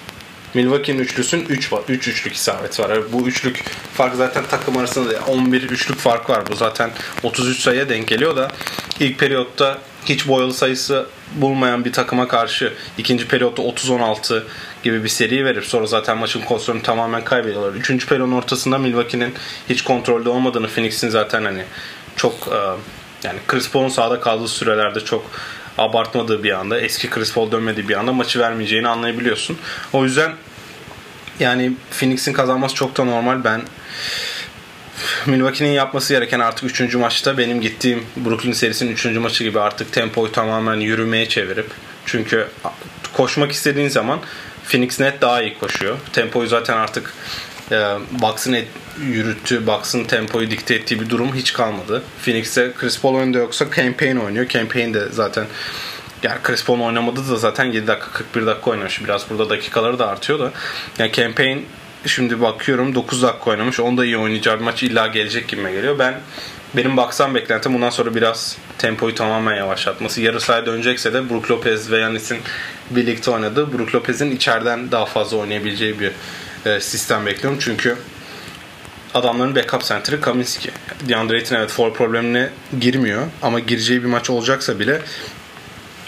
Milwaukee'nin 0.54 0.98
üçlüsünün 0.98 1.46
3 1.48 1.72
var. 1.72 1.82
3 1.88 2.08
üçlük 2.08 2.34
isabeti 2.34 2.82
var. 2.82 2.90
Yani 2.90 3.04
bu 3.12 3.28
üçlük 3.28 3.64
fark 3.94 4.14
zaten 4.14 4.44
takım 4.50 4.76
arasında 4.76 5.10
da 5.10 5.18
11 5.26 5.62
üçlük 5.62 5.98
fark 5.98 6.30
var. 6.30 6.42
Bu 6.50 6.54
zaten 6.54 6.90
33 7.22 7.60
sayıya 7.60 7.88
denk 7.88 8.08
geliyor 8.08 8.36
da 8.36 8.50
ilk 9.00 9.18
periyotta 9.18 9.78
hiç 10.04 10.28
boyalı 10.28 10.54
sayısı 10.54 11.06
bulmayan 11.34 11.84
bir 11.84 11.92
takıma 11.92 12.28
karşı 12.28 12.72
ikinci 12.98 13.28
periyotta 13.28 13.62
30-16 13.62 14.42
gibi 14.82 15.04
bir 15.04 15.08
seri 15.08 15.44
verip 15.44 15.64
sonra 15.64 15.86
zaten 15.86 16.18
maçın 16.18 16.40
kontrolünü 16.40 16.82
tamamen 16.82 17.24
kaybediyorlar. 17.24 17.72
Üçüncü 17.72 18.06
periyodun 18.06 18.32
ortasında 18.32 18.78
Milwaukee'nin 18.78 19.34
hiç 19.68 19.82
kontrolde 19.82 20.28
olmadığını 20.28 20.68
Phoenix'in 20.68 21.08
zaten 21.08 21.44
hani 21.44 21.64
çok 22.16 22.48
yani 23.24 23.38
Chris 23.48 23.70
Paul'un 23.70 23.88
sahada 23.88 24.20
kaldığı 24.20 24.48
sürelerde 24.48 25.00
çok 25.00 25.30
abartmadığı 25.78 26.42
bir 26.42 26.50
anda, 26.50 26.80
eski 26.80 27.10
Chris 27.10 27.32
Paul 27.32 27.52
dönmediği 27.52 27.88
bir 27.88 27.94
anda 27.94 28.12
maçı 28.12 28.40
vermeyeceğini 28.40 28.88
anlayabiliyorsun. 28.88 29.58
O 29.92 30.04
yüzden 30.04 30.32
yani 31.40 31.72
Phoenix'in 31.90 32.32
kazanması 32.32 32.74
çok 32.74 32.96
da 32.96 33.04
normal. 33.04 33.44
Ben 33.44 33.62
Milwaukee'nin 35.26 35.70
yapması 35.70 36.14
gereken 36.14 36.40
artık 36.40 36.80
3. 36.80 36.94
maçta 36.94 37.38
benim 37.38 37.60
gittiğim 37.60 38.06
Brooklyn 38.16 38.52
serisinin 38.52 38.92
3. 38.92 39.04
maçı 39.06 39.44
gibi 39.44 39.60
artık 39.60 39.92
tempoyu 39.92 40.32
tamamen 40.32 40.80
yürümeye 40.80 41.28
çevirip 41.28 41.70
çünkü 42.06 42.48
koşmak 43.12 43.52
istediğin 43.52 43.88
zaman 43.88 44.20
Phoenix 44.64 45.00
net 45.00 45.20
daha 45.20 45.42
iyi 45.42 45.58
koşuyor. 45.58 45.98
Tempoyu 46.12 46.48
zaten 46.48 46.76
artık 46.76 47.14
e, 47.72 47.76
Bucks'ın 48.10 48.52
et, 48.52 48.68
yürüttüğü, 49.00 49.66
Bucks'ın 49.66 50.04
tempoyu 50.04 50.50
dikte 50.50 50.74
ettiği 50.74 51.00
bir 51.00 51.10
durum 51.10 51.34
hiç 51.34 51.52
kalmadı. 51.52 52.02
Phoenix'te 52.24 52.72
Chris 52.78 53.00
Paul 53.00 53.14
oyunda 53.14 53.38
yoksa 53.38 53.66
Campaign 53.76 54.16
oynuyor. 54.16 54.48
Campaign 54.48 54.94
de 54.94 55.08
zaten 55.10 55.46
yani 56.22 56.38
Chris 56.42 56.64
Paul 56.64 56.80
oynamadı 56.80 57.30
da 57.30 57.36
zaten 57.36 57.64
7 57.64 57.86
dakika 57.86 58.10
41 58.10 58.46
dakika 58.46 58.70
oynamış. 58.70 59.04
Biraz 59.04 59.30
burada 59.30 59.50
dakikaları 59.50 59.98
da 59.98 60.08
artıyor 60.08 60.38
da. 60.38 60.52
Yani 60.98 61.12
Campaign 61.12 61.58
şimdi 62.06 62.40
bakıyorum 62.40 62.94
9 62.94 63.22
dakika 63.22 63.50
oynamış. 63.50 63.80
Onda 63.80 64.04
iyi 64.04 64.18
oynayacağı 64.18 64.58
bir 64.58 64.64
maç 64.64 64.82
illa 64.82 65.06
gelecek 65.06 65.48
gibi 65.48 65.62
geliyor. 65.62 65.98
Ben 65.98 66.20
benim 66.76 66.96
baksan 66.96 67.34
beklentim 67.34 67.74
bundan 67.74 67.90
sonra 67.90 68.14
biraz 68.14 68.56
tempoyu 68.78 69.14
tamamen 69.14 69.56
yavaşlatması. 69.56 70.20
Yarı 70.20 70.40
sahaya 70.40 70.66
dönecekse 70.66 71.12
de 71.12 71.30
Brook 71.30 71.50
Lopez 71.50 71.90
ve 71.90 71.98
Yanis'in 71.98 72.38
birlikte 72.90 73.30
oynadığı 73.30 73.78
Brook 73.78 73.94
Lopez'in 73.94 74.30
içeriden 74.30 74.90
daha 74.90 75.06
fazla 75.06 75.36
oynayabileceği 75.36 76.00
bir 76.00 76.12
e, 76.66 76.80
sistem 76.80 77.26
bekliyorum. 77.26 77.58
Çünkü 77.62 77.96
adamların 79.14 79.56
backup 79.56 79.82
center'ı 79.84 80.20
Kaminski. 80.20 80.70
DeAndre 81.08 81.36
Ayton 81.36 81.56
evet 81.56 81.70
foul 81.70 81.92
problemine 81.92 82.50
girmiyor 82.80 83.26
ama 83.42 83.60
gireceği 83.60 84.02
bir 84.02 84.08
maç 84.08 84.30
olacaksa 84.30 84.78
bile 84.78 85.02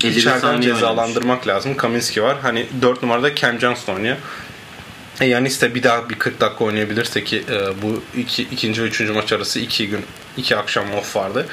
50 0.04 0.18
içeriden 0.18 0.40
saniye 0.40 0.60
oynamış. 0.60 0.80
cezalandırmak 0.80 1.46
lazım. 1.46 1.76
Kaminski 1.76 2.22
var. 2.22 2.36
Hani 2.42 2.66
4 2.82 3.02
numarada 3.02 3.34
Cam 3.34 3.60
Johnson 3.60 3.94
oynuyor. 3.94 4.16
E 5.20 5.26
Yanis 5.26 5.62
de 5.62 5.74
bir 5.74 5.82
daha 5.82 6.10
bir 6.10 6.14
40 6.14 6.40
dakika 6.40 6.64
oynayabilirse 6.64 7.24
ki 7.24 7.44
e, 7.50 7.82
bu 7.82 8.02
iki, 8.16 8.42
ikinci 8.42 8.82
ve 8.82 8.86
üçüncü 8.86 9.12
maç 9.12 9.32
arası 9.32 9.60
iki 9.60 9.88
gün, 9.88 10.00
iki 10.36 10.56
akşam 10.56 10.94
off 10.94 11.16
vardı. 11.16 11.46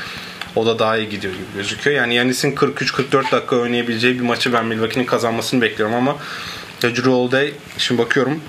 O 0.56 0.66
da 0.66 0.80
daha 0.80 0.98
iyi 0.98 1.10
gidiyor 1.10 1.34
gibi 1.34 1.44
gözüküyor. 1.56 1.98
Yani 1.98 2.16
Yanis'in 2.16 2.56
43-44 2.56 3.32
dakika 3.32 3.56
oynayabileceği 3.56 4.16
bir 4.16 4.24
maçı 4.24 4.54
ben 4.54 4.66
Milwaukee'nin 4.66 5.06
kazanmasını 5.06 5.62
bekliyorum 5.62 5.96
ama 5.96 6.18
Drew 6.84 7.12
Holiday 7.12 7.54
şimdi 7.78 8.02
bakıyorum 8.02 8.42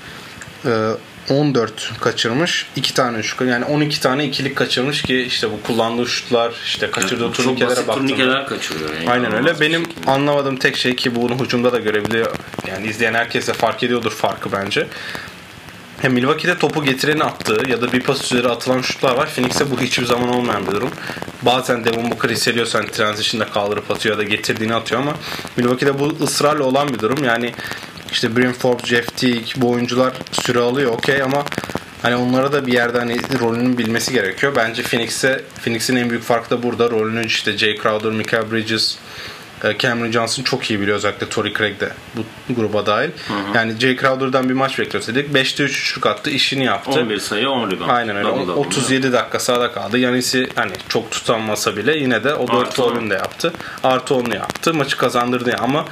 14 1.31 1.93
kaçırmış. 2.01 2.67
2 2.77 2.95
tane 2.95 3.23
şut. 3.23 3.41
Yani 3.41 3.65
12 3.65 4.01
tane 4.01 4.25
ikilik 4.25 4.57
kaçırmış 4.57 5.03
ki 5.03 5.23
işte 5.23 5.51
bu 5.51 5.63
kullandığı 5.63 6.07
şutlar, 6.07 6.53
işte 6.65 6.91
kaçırdığı 6.91 7.25
çok 7.25 7.35
turnikelere 7.35 7.71
baktığımda. 7.71 7.95
turnikeler 7.95 8.47
kaçırıyor. 8.47 8.95
Yani. 8.95 9.11
Aynen 9.11 9.35
öyle. 9.35 9.61
Benim 9.61 9.85
şekilde. 9.85 10.11
anlamadığım 10.11 10.57
tek 10.57 10.77
şey 10.77 10.97
ki 10.97 11.15
bunu 11.15 11.35
hücumda 11.35 11.73
da 11.73 11.79
görebiliyor. 11.79 12.37
Yani 12.69 12.87
izleyen 12.87 13.15
herkes 13.15 13.49
de 13.49 13.53
fark 13.53 13.83
ediyordur 13.83 14.13
farkı 14.13 14.53
bence. 14.53 14.87
Hem 16.03 16.13
Milwaukee'de 16.13 16.59
topu 16.59 16.85
getireni 16.85 17.25
attığı 17.25 17.63
ya 17.69 17.83
da 17.83 17.93
bir 17.93 18.01
pas 18.01 18.33
üzeri 18.33 18.49
atılan 18.49 18.83
şutlar 18.83 19.17
var. 19.17 19.29
Phoenix'te 19.35 19.71
bu 19.71 19.81
hiçbir 19.81 20.07
zaman 20.07 20.29
olmayan 20.29 20.67
bir 20.67 20.73
durum. 20.73 20.91
Bazen 21.43 21.85
Devin 21.85 22.11
Booker 22.11 22.31
hissediyorsan 22.31 22.87
transition'da 22.87 23.53
kaldırıp 23.53 23.91
atıyor 23.91 24.15
ya 24.15 24.19
da 24.19 24.23
getirdiğini 24.23 24.75
atıyor 24.75 25.01
ama 25.01 25.15
Milwaukee'de 25.57 25.99
bu 25.99 26.17
ısrarla 26.25 26.65
olan 26.65 26.89
bir 26.89 26.99
durum. 26.99 27.25
Yani 27.25 27.53
işte 28.13 28.37
Brim 28.37 28.53
Forbes, 28.53 28.87
Jeff 28.87 29.17
Teague 29.17 29.43
bu 29.57 29.71
oyuncular 29.71 30.13
süre 30.33 30.59
alıyor 30.59 30.93
okey 30.93 31.23
ama 31.23 31.45
hani 32.03 32.17
onlara 32.17 32.53
da 32.53 32.67
bir 32.67 32.73
yerde 32.73 32.99
hani 32.99 33.19
rolünü 33.41 33.79
bilmesi 33.79 34.13
gerekiyor. 34.13 34.53
Bence 34.57 34.83
Phoenix'e 34.83 35.45
Phoenix'in 35.65 35.97
en 35.97 36.11
büyük 36.11 36.23
farkı 36.25 36.51
da 36.51 36.63
burada. 36.63 36.91
Rolünü 36.91 37.27
işte 37.27 37.59
Jay 37.59 37.77
Crowder, 37.83 38.13
Michael 38.13 38.53
Bridges 38.53 38.99
e, 39.65 39.79
Cameron 39.79 40.13
Johnson 40.13 40.43
çok 40.43 40.71
iyi 40.71 40.81
biliyor 40.81 40.97
özellikle 40.97 41.29
Tory 41.29 41.53
Craig 41.55 41.81
de 41.81 41.89
bu 42.17 42.55
gruba 42.55 42.87
dahil. 42.87 43.11
Yani 43.55 43.81
Jay 43.81 43.97
Crowder'dan 43.97 44.49
bir 44.49 44.55
maç 44.55 44.79
bekliyoruz 44.79 45.09
dedik. 45.09 45.35
5'te 45.35 45.63
3 45.65 45.81
üçlük 45.81 46.07
attı, 46.07 46.31
işini 46.31 46.65
yaptı. 46.65 46.91
11 46.91 47.19
sayı 47.19 47.51
10 47.51 47.71
rebound. 47.71 47.91
Aynen 47.91 48.17
öyle. 48.17 48.29
Double 48.29 48.47
double. 48.47 48.53
37 48.53 49.13
dakika 49.13 49.39
sahada 49.39 49.73
kaldı. 49.73 49.99
Yanis'i 49.99 50.49
hani 50.55 50.73
çok 50.89 51.11
tutanmasa 51.11 51.77
bile 51.77 51.97
yine 51.99 52.25
de 52.25 52.35
o 52.35 52.49
4 52.49 52.57
Artı 52.57 52.85
on. 52.85 52.95
golünü 52.95 53.11
de 53.11 53.15
yaptı. 53.15 53.53
Artı 53.85 54.15
10'unu 54.15 54.35
yaptı. 54.35 54.75
Maçı 54.75 54.97
kazandırdı 54.97 55.57
ama 55.61 55.85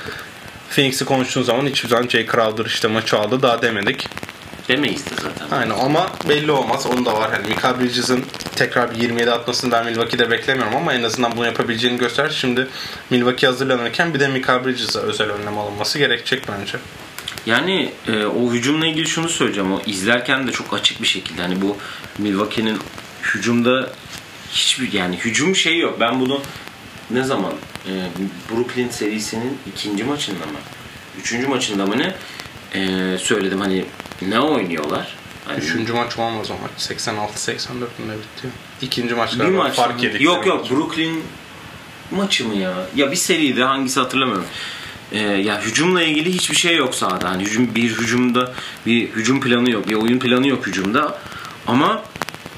Phoenix'i 0.75 1.05
konuştuğun 1.05 1.43
zaman 1.43 1.67
hiçbir 1.67 1.89
zaman 1.89 2.09
Jay 2.09 2.27
Crowder 2.27 2.65
işte 2.65 2.89
maçı 2.89 3.19
aldı 3.19 3.43
daha 3.43 3.63
demedik. 3.63 4.09
Demeyiz 4.69 5.07
de 5.07 5.11
zaten. 5.23 5.57
Aynen 5.57 5.75
ama 5.75 6.13
belli 6.29 6.51
olmaz. 6.51 6.87
Onun 6.87 7.07
da 7.07 7.15
var. 7.15 7.31
Hani 7.31 7.49
Mika 7.49 7.81
Bridges'in 7.81 8.25
tekrar 8.57 8.95
bir 8.95 8.97
27 8.97 9.31
atmasını 9.31 9.73
ben 9.73 9.87
Milwaukee'de 9.87 10.31
beklemiyorum 10.31 10.77
ama 10.77 10.95
en 10.95 11.03
azından 11.03 11.37
bunu 11.37 11.47
yapabileceğini 11.47 11.99
göster. 11.99 12.31
Şimdi 12.31 12.69
Milwaukee 13.11 13.47
hazırlanırken 13.47 14.15
bir 14.15 14.21
de 14.21 14.29
Mika 14.29 14.65
Bridges'e 14.65 14.99
özel 14.99 15.31
önlem 15.31 15.59
alınması 15.59 15.99
gerekecek 15.99 16.43
bence. 16.49 16.79
Yani 17.47 17.93
e, 18.09 18.25
o 18.25 18.53
hücumla 18.53 18.87
ilgili 18.87 19.07
şunu 19.07 19.29
söyleyeceğim. 19.29 19.73
O 19.73 19.81
izlerken 19.87 20.49
de 20.49 20.53
çok 20.53 20.75
açık 20.75 21.03
bir 21.03 21.07
şekilde 21.07 21.43
hani 21.43 21.63
bu 21.63 21.77
Milwaukee'nin 22.19 22.79
hücumda 23.23 23.91
hiçbir 24.51 24.93
yani 24.93 25.17
hücum 25.17 25.57
şeyi 25.57 25.81
yok. 25.81 26.01
Ben 26.01 26.21
bunu 26.21 26.43
ne 27.11 27.25
zaman 27.25 27.53
e, 27.89 27.93
Brooklyn 28.51 28.89
serisinin 28.89 29.59
ikinci 29.67 30.05
maçında 30.05 30.47
mı? 30.47 30.59
Üçüncü 31.21 31.47
maçında 31.47 31.87
mı 31.87 31.99
ne? 31.99 32.15
E, 32.75 33.19
söyledim 33.19 33.61
hani 33.61 33.85
ne 34.23 34.41
oynuyorlar? 34.41 35.17
Hani 35.45 35.59
Üçüncü 35.59 35.93
maç 35.93 36.19
olmaz 36.19 36.51
o 36.51 36.55
maç. 36.55 36.71
86-84'ünde 36.79 38.13
bitti. 38.13 38.49
İkinci 38.83 39.15
maç 39.15 39.39
bir 39.41 39.45
maç 39.45 39.75
fark 39.75 40.03
yedik. 40.03 40.21
Yok 40.21 40.47
yok 40.47 40.71
Brooklyn 40.71 41.23
maçı 42.11 42.49
mı 42.49 42.55
ya? 42.55 42.87
Ya 42.97 43.11
bir 43.11 43.17
seriydi 43.17 43.63
hangisi 43.63 44.01
hatırlamıyorum. 44.01 44.47
Ee, 45.13 45.19
ya 45.19 45.63
hücumla 45.63 46.03
ilgili 46.03 46.33
hiçbir 46.33 46.57
şey 46.57 46.77
yok 46.77 46.95
sahada. 46.95 47.31
Hani 47.31 47.43
hücum 47.43 47.75
bir 47.75 47.91
hücumda 47.91 48.55
bir 48.87 49.09
hücum 49.09 49.41
planı 49.41 49.71
yok, 49.71 49.89
bir 49.89 49.95
oyun 49.95 50.19
planı 50.19 50.49
yok 50.49 50.67
hücumda. 50.67 51.19
Ama 51.67 52.03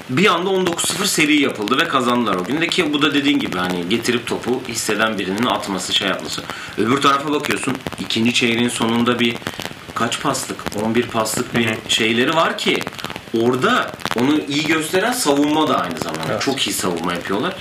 bir 0.09 0.25
anda 0.25 0.49
19-0 0.49 1.05
seri 1.05 1.41
yapıldı 1.41 1.77
ve 1.77 1.87
kazandılar 1.87 2.35
o 2.35 2.43
gün 2.43 2.61
de 2.61 2.67
ki 2.67 2.93
bu 2.93 3.01
da 3.01 3.13
dediğin 3.13 3.39
gibi 3.39 3.57
hani 3.57 3.89
getirip 3.89 4.27
topu 4.27 4.61
hisseden 4.67 5.19
birinin 5.19 5.45
atması 5.45 5.93
şey 5.93 6.07
yapması. 6.07 6.43
Öbür 6.77 7.01
tarafa 7.01 7.31
bakıyorsun 7.31 7.77
ikinci 7.99 8.33
çeyreğin 8.33 8.69
sonunda 8.69 9.19
bir 9.19 9.35
kaç 9.95 10.21
paslık 10.21 10.57
11 10.83 11.03
paslık 11.03 11.55
bir 11.55 11.69
şeyleri 11.87 12.35
var 12.35 12.57
ki 12.57 12.79
orada 13.39 13.91
onu 14.19 14.39
iyi 14.47 14.65
gösteren 14.65 15.11
savunma 15.11 15.67
da 15.67 15.81
aynı 15.81 15.97
zamanda. 15.99 16.31
Evet. 16.31 16.41
Çok 16.41 16.67
iyi 16.67 16.73
savunma 16.73 17.13
yapıyorlar. 17.13 17.55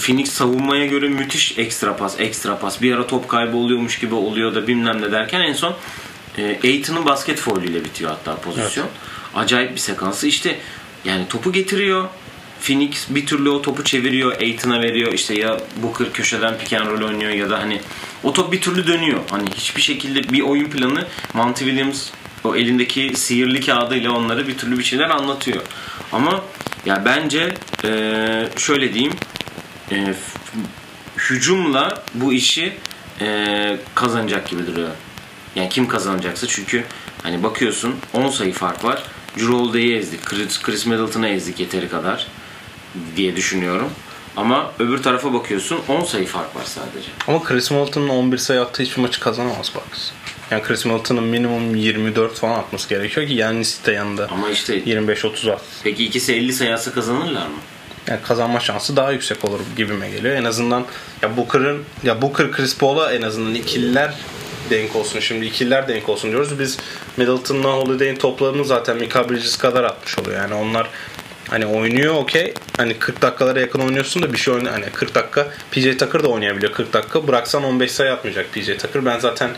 Phoenix 0.00 0.32
savunmaya 0.32 0.86
göre 0.86 1.08
müthiş 1.08 1.58
ekstra 1.58 1.96
pas, 1.96 2.20
ekstra 2.20 2.58
pas. 2.58 2.82
Bir 2.82 2.94
ara 2.94 3.06
top 3.06 3.28
kaybı 3.28 3.56
oluyormuş 3.56 3.98
gibi 3.98 4.14
oluyor 4.14 4.54
da 4.54 4.66
bilmem 4.66 5.02
ne 5.02 5.12
derken 5.12 5.40
en 5.40 5.52
son 5.52 5.74
e, 6.38 6.58
Aiton'un 6.64 7.06
basket 7.06 7.38
faulüyle 7.38 7.84
bitiyor 7.84 8.10
hatta 8.10 8.36
pozisyon. 8.36 8.86
Acayip 9.34 9.74
bir 9.74 9.80
sekansı. 9.80 10.26
İşte 10.26 10.58
yani 11.06 11.28
topu 11.28 11.52
getiriyor. 11.52 12.08
Phoenix 12.60 13.06
bir 13.10 13.26
türlü 13.26 13.50
o 13.50 13.62
topu 13.62 13.84
çeviriyor, 13.84 14.40
Aiton'a 14.40 14.80
veriyor. 14.80 15.12
İşte 15.12 15.34
ya 15.34 15.60
Booker 15.82 16.12
köşeden 16.12 16.58
pick 16.58 16.72
and 16.72 16.86
roll 16.86 17.02
oynuyor 17.02 17.30
ya 17.30 17.50
da 17.50 17.58
hani 17.58 17.80
o 18.22 18.32
top 18.32 18.52
bir 18.52 18.60
türlü 18.60 18.86
dönüyor. 18.86 19.20
Hani 19.30 19.50
hiçbir 19.56 19.82
şekilde 19.82 20.32
bir 20.32 20.40
oyun 20.40 20.70
planı 20.70 21.06
Monty 21.34 21.64
Williams 21.64 22.08
o 22.44 22.56
elindeki 22.56 23.12
sihirli 23.16 23.60
kağıdıyla 23.60 24.12
onları 24.12 24.48
bir 24.48 24.58
türlü 24.58 24.78
bir 24.78 24.84
şeyler 24.84 25.10
anlatıyor. 25.10 25.62
Ama 26.12 26.44
ya 26.86 27.04
bence 27.04 27.54
e, 27.84 28.48
şöyle 28.56 28.94
diyeyim 28.94 29.12
e, 29.92 30.14
hücumla 31.18 32.04
bu 32.14 32.32
işi 32.32 32.72
e, 33.20 33.78
kazanacak 33.94 34.48
gibi 34.48 34.66
duruyor. 34.66 34.90
Yani 35.56 35.68
kim 35.68 35.88
kazanacaksa 35.88 36.46
çünkü 36.46 36.84
hani 37.22 37.42
bakıyorsun 37.42 37.94
10 38.12 38.28
sayı 38.28 38.52
fark 38.52 38.84
var. 38.84 39.02
Drew 39.36 39.52
Holiday'i 39.52 39.96
ezdik. 39.96 40.24
Chris, 40.24 40.62
Chris 40.62 40.86
Middleton'ı 40.86 41.28
ezdik 41.28 41.60
yeteri 41.60 41.88
kadar 41.88 42.26
diye 43.16 43.36
düşünüyorum. 43.36 43.90
Ama 44.36 44.72
öbür 44.78 45.02
tarafa 45.02 45.32
bakıyorsun 45.32 45.78
10 45.88 46.04
sayı 46.04 46.26
fark 46.26 46.56
var 46.56 46.64
sadece. 46.64 47.08
Ama 47.28 47.42
Chris 47.44 47.70
Middleton'ın 47.70 48.08
11 48.08 48.38
sayı 48.38 48.60
attığı 48.60 48.82
hiçbir 48.82 49.02
maçı 49.02 49.20
kazanamaz 49.20 49.72
Bucks. 49.74 50.10
Yani 50.50 50.62
Chris 50.62 50.84
Middleton'ın 50.84 51.24
minimum 51.24 51.74
24 51.76 52.34
falan 52.34 52.58
atması 52.58 52.88
gerekiyor 52.88 53.26
ki 53.26 53.34
Yannis 53.34 53.86
de 53.86 53.92
yanında 53.92 54.28
Ama 54.30 54.50
işte 54.50 54.78
25-30 54.78 55.52
at. 55.52 55.62
peki 55.84 56.04
ikisi 56.04 56.34
50 56.34 56.52
sayı 56.52 56.74
atsa 56.74 56.92
kazanırlar 56.92 57.46
mı? 57.46 57.56
Yani 58.06 58.20
kazanma 58.22 58.60
şansı 58.60 58.96
daha 58.96 59.12
yüksek 59.12 59.44
olur 59.44 59.60
gibime 59.76 60.10
geliyor. 60.10 60.34
En 60.34 60.44
azından 60.44 60.84
ya 61.22 61.36
Booker'ın 61.36 61.82
ya 62.04 62.22
Booker 62.22 62.52
Chris 62.52 62.76
Paul'a 62.78 63.12
en 63.12 63.22
azından 63.22 63.54
ikililer 63.54 64.14
denk 64.70 64.96
olsun. 64.96 65.20
Şimdi 65.20 65.46
ikililer 65.46 65.88
denk 65.88 66.08
olsun 66.08 66.30
diyoruz. 66.30 66.58
Biz 66.58 66.78
Middleton'la 67.16 67.68
Holiday'in 67.68 68.16
toplarını 68.16 68.64
zaten 68.64 68.96
Mika 68.96 69.26
kadar 69.58 69.84
atmış 69.84 70.18
oluyor. 70.18 70.36
Yani 70.36 70.54
onlar 70.54 70.90
hani 71.50 71.66
oynuyor 71.66 72.14
okey. 72.14 72.54
Hani 72.76 72.98
40 72.98 73.22
dakikalara 73.22 73.60
yakın 73.60 73.80
oynuyorsun 73.80 74.22
da 74.22 74.32
bir 74.32 74.38
şey 74.38 74.54
oyna 74.54 74.72
hani 74.72 74.84
40 74.84 75.14
dakika 75.14 75.48
PJ 75.70 75.96
Tucker 75.98 76.22
da 76.22 76.28
oynayabiliyor 76.28 76.72
40 76.72 76.92
dakika. 76.92 77.28
Bıraksan 77.28 77.64
15 77.64 77.92
sayı 77.92 78.12
atmayacak 78.12 78.52
PJ 78.52 78.66
Tucker. 78.66 79.04
Ben 79.04 79.18
zaten 79.18 79.50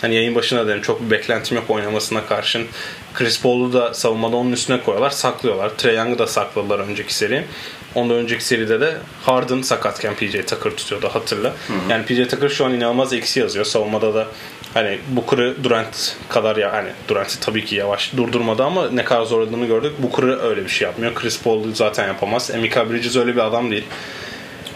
hani 0.00 0.14
yayın 0.14 0.34
başına 0.34 0.66
dedim 0.66 0.82
çok 0.82 1.02
bir 1.02 1.10
beklentim 1.10 1.56
yok 1.56 1.70
oynamasına 1.70 2.26
karşın. 2.26 2.66
Chris 3.14 3.42
Paul'u 3.42 3.72
da 3.72 3.94
savunmada 3.94 4.36
onun 4.36 4.52
üstüne 4.52 4.82
koyuyorlar, 4.82 5.10
saklıyorlar. 5.10 5.70
Trey 5.78 5.96
Young'ı 5.96 6.18
da 6.18 6.26
sakladılar 6.26 6.78
önceki 6.78 7.14
seri. 7.14 7.44
Ondan 7.94 8.16
önceki 8.16 8.44
seride 8.44 8.80
de 8.80 8.96
Harden 9.22 9.62
sakatken 9.62 10.14
PJ 10.14 10.32
Tucker 10.32 10.70
tutuyordu 10.70 11.08
hatırla. 11.12 11.52
Yani 11.90 12.04
PJ 12.04 12.28
Tucker 12.30 12.48
şu 12.48 12.64
an 12.64 12.74
inanılmaz 12.74 13.12
eksi 13.12 13.40
yazıyor. 13.40 13.64
Savunmada 13.64 14.14
da 14.14 14.26
hani 14.74 14.98
Booker'ı 15.08 15.64
Durant 15.64 16.16
kadar 16.28 16.56
ya 16.56 16.72
hani 16.72 16.88
Durant'i 17.08 17.40
tabii 17.40 17.64
ki 17.64 17.74
yavaş 17.74 18.12
durdurmadı 18.16 18.64
ama 18.64 18.90
ne 18.90 19.04
kadar 19.04 19.22
zorladığını 19.24 19.66
gördük. 19.66 19.92
Booker'ı 19.98 20.40
öyle 20.42 20.64
bir 20.64 20.68
şey 20.68 20.86
yapmıyor. 20.88 21.14
Chris 21.14 21.42
Paul 21.42 21.74
zaten 21.74 22.06
yapamaz. 22.06 22.50
Emika 22.50 22.90
Bridges 22.90 23.16
öyle 23.16 23.32
bir 23.36 23.40
adam 23.46 23.70
değil. 23.70 23.84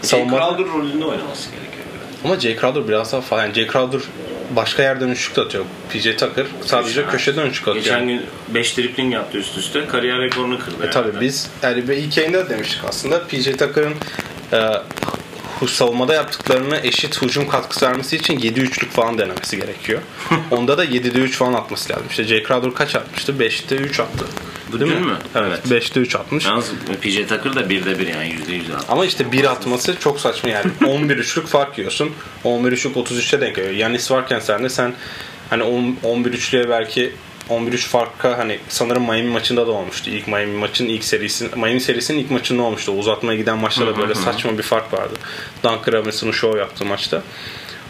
Jay 0.03 0.21
Savunma- 0.21 0.29
Crowder 0.37 0.73
rolünde 0.73 1.05
oynaması 1.05 1.49
gerekiyor. 1.49 1.85
ama 2.25 2.39
Jay 2.39 2.55
Crowder 2.59 2.87
biraz 2.87 3.11
daha 3.13 3.21
falan. 3.21 3.43
Yani 3.43 3.53
Jay 3.53 3.67
Crowder 3.67 4.01
başka 4.51 4.83
yerden 4.83 5.07
üçlük 5.07 5.37
atıyor. 5.37 5.65
PJ 5.89 6.03
Tucker 6.03 6.45
sadece 6.65 7.01
Geçen- 7.01 7.11
köşeden 7.11 7.45
üçlük 7.45 7.67
atıyor. 7.67 7.83
Geçen 7.83 8.07
gün 8.07 8.21
5 8.49 8.77
dribling 8.77 9.13
yaptı 9.13 9.37
üst 9.37 9.57
üste. 9.57 9.85
Kariyer 9.87 10.19
rekorunu 10.19 10.59
kırdı. 10.59 10.75
E 10.79 10.83
yani. 10.83 10.93
tabii 10.93 11.21
biz 11.21 11.49
yani 11.63 11.83
ilk 11.95 12.17
yayında 12.17 12.49
demiştik 12.49 12.79
aslında 12.87 13.23
PJ 13.27 13.45
Tucker'ın 13.45 13.93
e, 14.53 14.59
savunmada 15.67 16.13
yaptıklarını 16.13 16.79
eşit 16.83 17.21
hücum 17.21 17.47
katkısı 17.47 17.85
vermesi 17.85 18.15
için 18.15 18.39
7 18.39 18.59
üçlük 18.59 18.91
falan 18.91 19.17
denemesi 19.17 19.57
gerekiyor. 19.57 20.01
Onda 20.51 20.77
da 20.77 20.85
7'de 20.85 21.19
3 21.19 21.37
falan 21.37 21.53
atması 21.53 21.93
lazım. 21.93 22.05
İşte 22.09 22.23
Jay 22.23 22.43
Crowder 22.43 22.73
kaç 22.73 22.95
atmıştı? 22.95 23.31
5'te 23.31 23.75
3 23.75 23.99
attı. 23.99 24.25
Bu 24.75 24.79
Değil 24.79 24.91
dün 24.91 24.99
mi? 24.99 25.05
mü? 25.05 25.17
Evet. 25.35 25.59
5'te 25.69 25.99
3 25.99 26.15
atmış. 26.15 26.45
Yalnız 26.45 26.71
PJ 27.01 27.15
Tucker 27.15 27.55
da 27.55 27.61
1'de 27.61 27.99
1 27.99 28.07
yani 28.07 28.35
%100 28.49 28.75
attı. 28.75 28.85
Ama 28.89 29.05
işte 29.05 29.31
bir 29.31 29.43
atması 29.51 29.99
çok 29.99 30.19
saçma 30.19 30.49
yani. 30.49 30.71
11 30.87 31.17
üçlük 31.17 31.47
fark 31.47 31.77
yiyorsun. 31.77 32.11
11 32.43 32.71
üçlük 32.71 32.95
33'e 32.95 33.41
denk 33.41 33.55
geliyor. 33.55 33.73
Yanis 33.73 34.11
varken 34.11 34.39
sen 34.39 34.63
de 34.63 34.69
sen 34.69 34.93
hani 35.49 35.63
10 35.63 35.97
11 36.03 36.33
üçlüğe 36.33 36.69
belki 36.69 37.13
11 37.49 37.73
3 37.73 37.87
farka 37.87 38.37
hani 38.37 38.59
sanırım 38.69 39.03
Miami 39.03 39.29
maçında 39.29 39.67
da 39.67 39.71
olmuştu. 39.71 40.09
İlk 40.09 40.27
Miami 40.27 40.57
maçın 40.57 40.85
ilk 40.85 41.03
serisi 41.03 41.49
Miami 41.55 41.81
serisinin 41.81 42.19
ilk 42.19 42.31
maçında 42.31 42.61
olmuştu. 42.61 42.91
O 42.91 42.95
Uzatmaya 42.95 43.37
giden 43.37 43.57
maçta 43.57 43.87
da 43.87 43.97
böyle 43.97 44.15
saçma 44.15 44.57
bir 44.57 44.63
fark 44.63 44.93
vardı. 44.93 45.13
Duncan 45.63 45.93
Robinson'ın 45.93 46.31
show 46.31 46.59
yaptığı 46.59 46.85
maçta. 46.85 47.23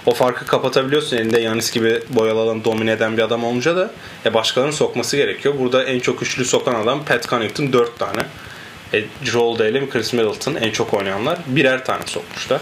O 0.06 0.14
farkı 0.14 0.46
kapatabiliyorsun 0.46 1.18
elinde 1.18 1.40
Yanis 1.40 1.72
gibi 1.72 2.02
boyalı 2.10 2.40
alanı 2.40 2.66
domine 2.66 2.92
eden 2.92 3.18
bir 3.18 3.22
adam 3.22 3.44
olunca 3.44 3.76
da 3.76 3.92
e, 4.26 4.34
başkalarının 4.34 4.76
sokması 4.76 5.18
gerekiyor. 5.18 5.56
Burada 5.60 5.84
en 5.84 6.00
çok 6.00 6.22
üçlü 6.22 6.46
sokan 6.46 6.76
adam 6.76 7.06
Pat 7.06 7.30
Connaughton 7.30 7.74
4 7.74 8.00
tane. 8.00 8.26
E, 8.94 9.04
Drew 9.26 9.40
Holiday 9.40 9.70
ile 9.70 9.90
Chris 9.90 10.14
Middleton 10.14 10.56
en 10.56 10.72
çok 10.72 10.94
oynayanlar 10.94 11.40
birer 11.48 11.86
tane 11.86 12.04
sokmuşlar. 12.06 12.62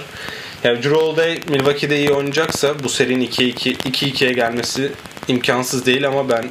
Yani 0.64 0.84
Drew 0.84 0.96
Holiday 0.96 1.40
Milwaukee'de 1.48 1.98
iyi 1.98 2.12
oynayacaksa 2.12 2.84
bu 2.84 2.90
serinin 2.90 3.28
2-2 3.28 3.76
2-2'ye 3.76 4.34
gelmesi 4.34 4.92
imkansız 5.28 5.86
değil 5.86 6.08
ama 6.08 6.30
ben 6.30 6.46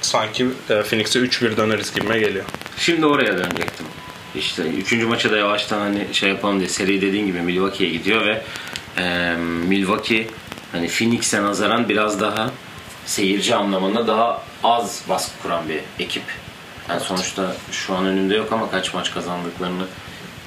sanki 0.00 0.46
e, 0.70 0.82
Phoenix'e 0.82 1.18
3-1 1.18 1.56
döneriz 1.56 1.94
gibime 1.94 2.18
geliyor. 2.18 2.44
Şimdi 2.78 3.06
oraya 3.06 3.38
dönecektim. 3.38 3.86
İşte 4.34 4.62
3. 4.62 4.92
maça 4.92 5.30
da 5.30 5.36
yavaştan 5.36 5.80
hani 5.80 6.06
şey 6.12 6.28
yapalım 6.28 6.58
diye 6.58 6.68
seri 6.68 7.02
dediğin 7.02 7.26
gibi 7.26 7.40
Milwaukee'ye 7.40 7.90
gidiyor 7.90 8.26
ve 8.26 8.42
e, 8.98 9.36
Milwaukee 9.68 10.26
hani 10.72 10.88
Phoenix'e 10.88 11.42
nazaran 11.42 11.88
biraz 11.88 12.20
daha 12.20 12.50
seyirci 13.06 13.54
anlamında 13.54 14.06
daha 14.06 14.42
az 14.64 15.02
baskı 15.08 15.42
kuran 15.42 15.68
bir 15.68 15.80
ekip. 15.98 16.22
Yani 16.88 17.00
sonuçta 17.00 17.56
şu 17.72 17.94
an 17.94 18.06
önümde 18.06 18.34
yok 18.34 18.52
ama 18.52 18.70
kaç 18.70 18.94
maç 18.94 19.14
kazandıklarını 19.14 19.86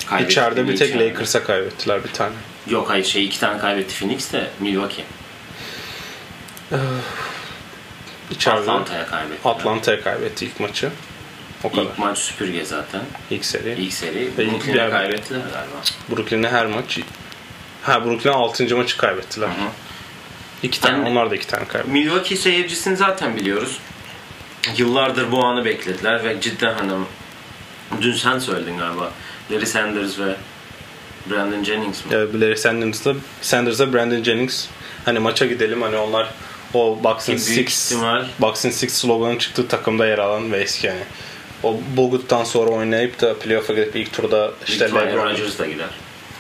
kaybettiklerini 0.05 0.31
İçeride 0.31 0.67
bir 0.67 0.77
tek 0.77 0.89
içeride. 0.89 1.09
Lakers'a 1.09 1.43
kaybettiler 1.43 2.03
bir 2.03 2.13
tane. 2.13 2.35
Yok 2.67 2.89
hayır 2.89 3.05
şey 3.05 3.25
iki 3.25 3.39
tane 3.39 3.59
kaybetti 3.59 3.99
Phoenix 3.99 4.33
de 4.33 4.47
Milwaukee. 4.59 5.03
İçeride 8.31 8.59
Atlanta'ya 8.59 9.05
kaybetti. 9.05 9.49
Atlanta'ya 9.49 10.01
kaybetti 10.01 10.45
ilk 10.45 10.59
maçı. 10.59 10.91
O 11.63 11.71
kadar. 11.71 11.83
İlk 11.83 11.97
maç 11.97 12.17
süpürge 12.17 12.65
zaten. 12.65 13.01
İlk 13.31 13.45
seri. 13.45 13.73
İlk 13.73 13.93
seri. 13.93 14.37
Brooklyn'e 14.37 14.89
kaybettiler 14.89 15.39
galiba. 15.39 15.81
Brooklyn'e 16.09 16.49
her 16.49 16.65
maç 16.65 16.99
Ha 17.83 18.05
Brooklyn 18.05 18.31
6. 18.31 18.77
maçı 18.77 18.97
kaybettiler. 18.97 19.49
İki 20.63 20.81
tane. 20.81 20.97
Yani- 20.97 21.09
onlar 21.09 21.31
da 21.31 21.35
iki 21.35 21.47
tane 21.47 21.65
kaybetti. 21.65 21.91
Milwaukee 21.91 22.35
seyircisini 22.35 22.97
zaten 22.97 23.35
biliyoruz. 23.37 23.79
Yıllardır 24.77 25.31
bu 25.31 25.45
anı 25.45 25.65
beklediler 25.65 26.23
ve 26.23 26.41
cidden 26.41 26.73
hani 26.73 26.91
dün 28.01 28.13
sen 28.13 28.39
söyledin 28.39 28.77
galiba. 28.77 29.11
Larry 29.51 29.65
Sanders 29.65 30.19
ve 30.19 30.35
Brandon 31.31 31.63
Jennings 31.63 32.05
mi? 32.05 32.13
Ee, 32.13 32.39
Larry 32.41 32.57
Sanders'da, 32.57 33.13
Sanders'da 33.41 33.93
Brandon 33.93 34.23
Jennings 34.23 34.65
hani 35.05 35.19
maça 35.19 35.45
gidelim 35.45 35.81
hani 35.81 35.97
onlar 35.97 36.29
o 36.73 36.99
Boxing 37.03 37.39
Six 37.39 37.91
ihtimal- 37.91 38.25
Boxing 38.39 38.73
Six 38.73 38.93
sloganı 38.93 39.39
çıktığı 39.39 39.67
takımda 39.67 40.07
yer 40.07 40.17
alan 40.17 40.51
ve 40.51 40.57
eski 40.57 40.87
yani. 40.87 41.03
O 41.63 41.77
Bogut'tan 41.95 42.43
sonra 42.43 42.69
oynayıp 42.71 43.21
da 43.21 43.39
playoff'a 43.39 43.73
gidip 43.73 43.95
ilk 43.95 44.13
turda 44.13 44.51
İşte 44.67 44.85
LeBron. 44.85 45.25
Rodgers 45.25 45.59
da 45.59 45.65
gider. 45.65 45.87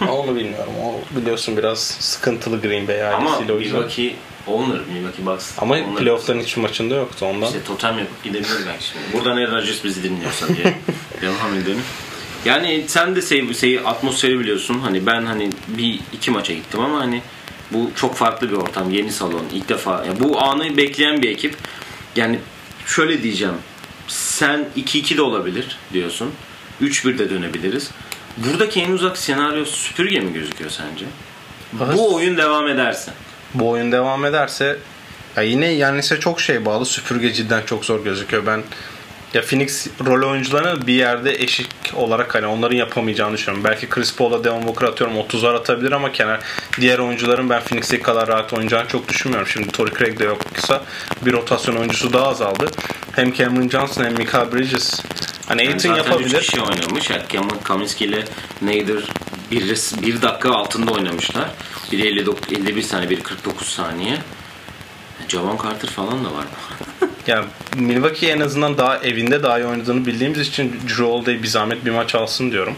Ama 0.01 0.13
Onu 0.13 0.35
bilmiyorum. 0.35 0.73
O 0.83 1.19
biliyorsun 1.19 1.57
biraz 1.57 1.79
sıkıntılı 1.79 2.61
Green 2.61 2.87
Bay 2.87 3.07
Ama 3.07 3.15
ailesiyle 3.15 3.53
o 3.53 3.59
yüzden. 3.59 3.79
Milwaukee 3.79 4.15
owner, 4.47 4.79
Milwaukee 4.93 5.25
Bucks. 5.25 5.51
Ama 5.57 5.75
owner. 5.75 5.95
playoff'ların 5.95 6.39
hiçbir 6.39 6.61
maçında 6.61 6.95
yoktu 6.95 7.25
ondan. 7.25 7.47
İşte 7.47 7.63
totem 7.63 7.99
yapıp 7.99 8.23
gidebiliriz 8.23 8.67
belki 8.67 8.85
şimdi. 8.85 9.03
Buradan 9.13 9.37
Aaron 9.37 9.55
Rodgers 9.55 9.83
bizi 9.83 10.03
dinliyorsa 10.03 10.47
diye 10.47 10.73
devam 11.21 11.53
edelim. 11.55 11.81
Yani 12.45 12.83
sen 12.87 13.15
de 13.15 13.21
şey, 13.21 13.53
şey, 13.53 13.79
atmosferi 13.85 14.39
biliyorsun. 14.39 14.79
Hani 14.79 15.05
ben 15.05 15.25
hani 15.25 15.49
bir 15.67 15.99
iki 16.13 16.31
maça 16.31 16.53
gittim 16.53 16.79
ama 16.79 16.99
hani 16.99 17.21
bu 17.71 17.91
çok 17.95 18.15
farklı 18.15 18.51
bir 18.51 18.55
ortam. 18.55 18.91
Yeni 18.91 19.11
salon. 19.11 19.43
ilk 19.53 19.69
defa. 19.69 20.05
Yani 20.07 20.19
bu 20.19 20.41
anı 20.41 20.77
bekleyen 20.77 21.21
bir 21.21 21.29
ekip. 21.29 21.55
Yani 22.15 22.39
şöyle 22.85 23.23
diyeceğim. 23.23 23.55
Sen 24.07 24.67
2-2 24.77 25.17
de 25.17 25.21
olabilir 25.21 25.77
diyorsun. 25.93 26.31
3-1 26.81 27.17
de 27.17 27.29
dönebiliriz. 27.29 27.91
Buradaki 28.37 28.81
en 28.81 28.91
uzak 28.91 29.17
senaryo 29.17 29.65
süpürge 29.65 30.19
mi 30.19 30.33
gözüküyor 30.33 30.71
sence? 30.71 31.05
Bu 31.73 32.15
oyun 32.15 32.37
devam 32.37 32.67
ederse. 32.67 33.11
bu 33.53 33.69
oyun 33.69 33.91
devam 33.91 34.25
ederse 34.25 34.77
ya 35.35 35.43
yine 35.43 35.67
Yannis'e 35.67 36.19
çok 36.19 36.41
şey 36.41 36.65
bağlı. 36.65 36.85
Süpürge 36.85 37.33
cidden 37.33 37.61
çok 37.65 37.85
zor 37.85 38.03
gözüküyor. 38.03 38.45
Ben 38.45 38.63
ya 39.33 39.41
Phoenix 39.41 39.87
rol 40.05 40.29
oyuncularına 40.31 40.87
bir 40.87 40.93
yerde 40.93 41.33
eşik 41.35 41.67
olarak 41.95 42.35
hani 42.35 42.45
onların 42.45 42.75
yapamayacağını 42.75 43.33
düşünüyorum. 43.33 43.63
Belki 43.63 43.89
Chris 43.89 44.15
Paul'a 44.15 44.43
Devon 44.43 44.67
Booker 44.67 44.87
atıyorum 44.87 45.17
30'lar 45.17 45.55
atabilir 45.55 45.91
ama 45.91 46.11
kenar 46.11 46.39
diğer 46.81 46.99
oyuncuların 46.99 47.49
ben 47.49 47.61
Phoenix'teki 47.61 48.03
kadar 48.03 48.27
rahat 48.27 48.53
oynayacağını 48.53 48.87
çok 48.87 49.07
düşünmüyorum. 49.09 49.47
Şimdi 49.47 49.67
Torrey 49.67 49.93
Craig 49.99 50.19
de 50.19 50.23
yoksa 50.23 50.83
bir 51.25 51.33
rotasyon 51.33 51.75
oyuncusu 51.75 52.13
daha 52.13 52.27
azaldı. 52.27 52.67
Hem 53.11 53.33
Cameron 53.33 53.69
Johnson 53.69 54.03
hem 54.03 54.13
Mikael 54.13 54.51
Bridges 54.51 55.01
hani 55.49 55.65
Yani 55.65 55.79
zaten 55.79 55.95
yapabilir. 55.95 56.37
üç 56.39 56.45
kişi 56.47 56.61
oynamış. 56.61 57.09
Yani 57.09 57.21
Cameron 57.29 57.59
Kaminski 57.63 58.05
ile 58.05 58.23
Nader 58.61 59.03
bir, 59.51 59.63
bir 60.01 60.21
dakika 60.21 60.51
altında 60.51 60.91
oynamışlar. 60.91 61.49
Biri 61.91 62.07
59, 62.07 62.53
51 62.53 62.81
saniye, 62.81 63.09
biri 63.09 63.23
49 63.23 63.67
saniye. 63.67 64.17
Javon 65.27 65.57
Carter 65.63 65.89
falan 65.89 66.25
da 66.25 66.33
var. 66.33 66.45
Yani 67.27 67.45
Milwaukee 67.75 68.27
en 68.31 68.39
azından 68.39 68.77
daha 68.77 68.97
evinde 68.97 69.43
daha 69.43 69.59
iyi 69.59 69.65
oynadığını 69.65 70.05
bildiğimiz 70.05 70.39
için 70.39 70.79
Drew 70.87 71.03
Holiday 71.03 71.43
bir 71.43 71.47
zahmet 71.47 71.85
bir 71.85 71.91
maç 71.91 72.15
alsın 72.15 72.51
diyorum. 72.51 72.75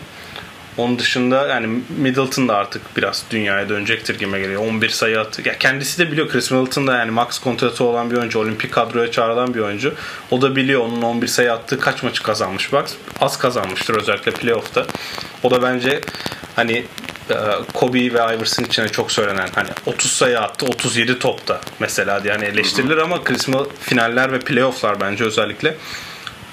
Onun 0.78 1.00
dışında 1.00 1.48
yani 1.48 1.82
Middleton 1.98 2.48
da 2.48 2.56
artık 2.56 2.98
biraz 2.98 3.24
dünyaya 3.32 3.70
dönecektir 3.70 4.20
gibi 4.20 4.32
geliyor. 4.32 4.62
11 4.62 4.90
sayı 4.90 5.20
attı. 5.20 5.42
Ya 5.46 5.58
kendisi 5.58 6.00
de 6.00 6.12
biliyor 6.12 6.30
Chris 6.30 6.52
Middleton 6.52 6.88
da 6.88 6.98
yani 6.98 7.12
max 7.12 7.40
kontratı 7.40 7.84
olan 7.84 8.12
bir 8.12 8.18
oyuncu. 8.18 8.40
Olimpik 8.40 8.72
kadroya 8.72 9.12
çağrılan 9.12 9.54
bir 9.54 9.60
oyuncu. 9.60 9.94
O 10.32 10.42
da 10.42 10.56
biliyor 10.56 10.82
onun 10.82 11.02
11 11.02 11.28
sayı 11.28 11.54
attığı 11.54 11.80
kaç 11.80 12.04
maçı 12.04 12.24
kazanmış. 12.24 12.74
Bak 12.74 12.90
az 13.20 13.38
kazanmıştır 13.38 13.96
özellikle 13.96 14.32
playoff'ta. 14.32 14.86
O 15.44 15.52
da 15.52 15.62
bence 15.62 16.02
hani 16.56 16.86
e, 17.30 17.36
Kobe 17.74 18.00
ve 18.00 18.36
Iverson 18.36 18.64
için 18.64 18.84
de 18.84 18.90
çok 18.90 19.12
söylenen 19.12 19.50
hani 19.56 19.70
30 19.86 20.12
sayı 20.12 20.40
attı 20.40 20.66
37 20.66 21.20
topta 21.20 21.62
mesela 21.80 22.24
diye 22.24 22.34
hani 22.34 22.46
eleştirilir 22.46 22.98
ama 22.98 23.24
Chris 23.24 23.48
finaller 23.80 24.32
ve 24.32 24.40
playoff'lar 24.40 25.00
bence 25.02 25.24
özellikle 25.24 25.76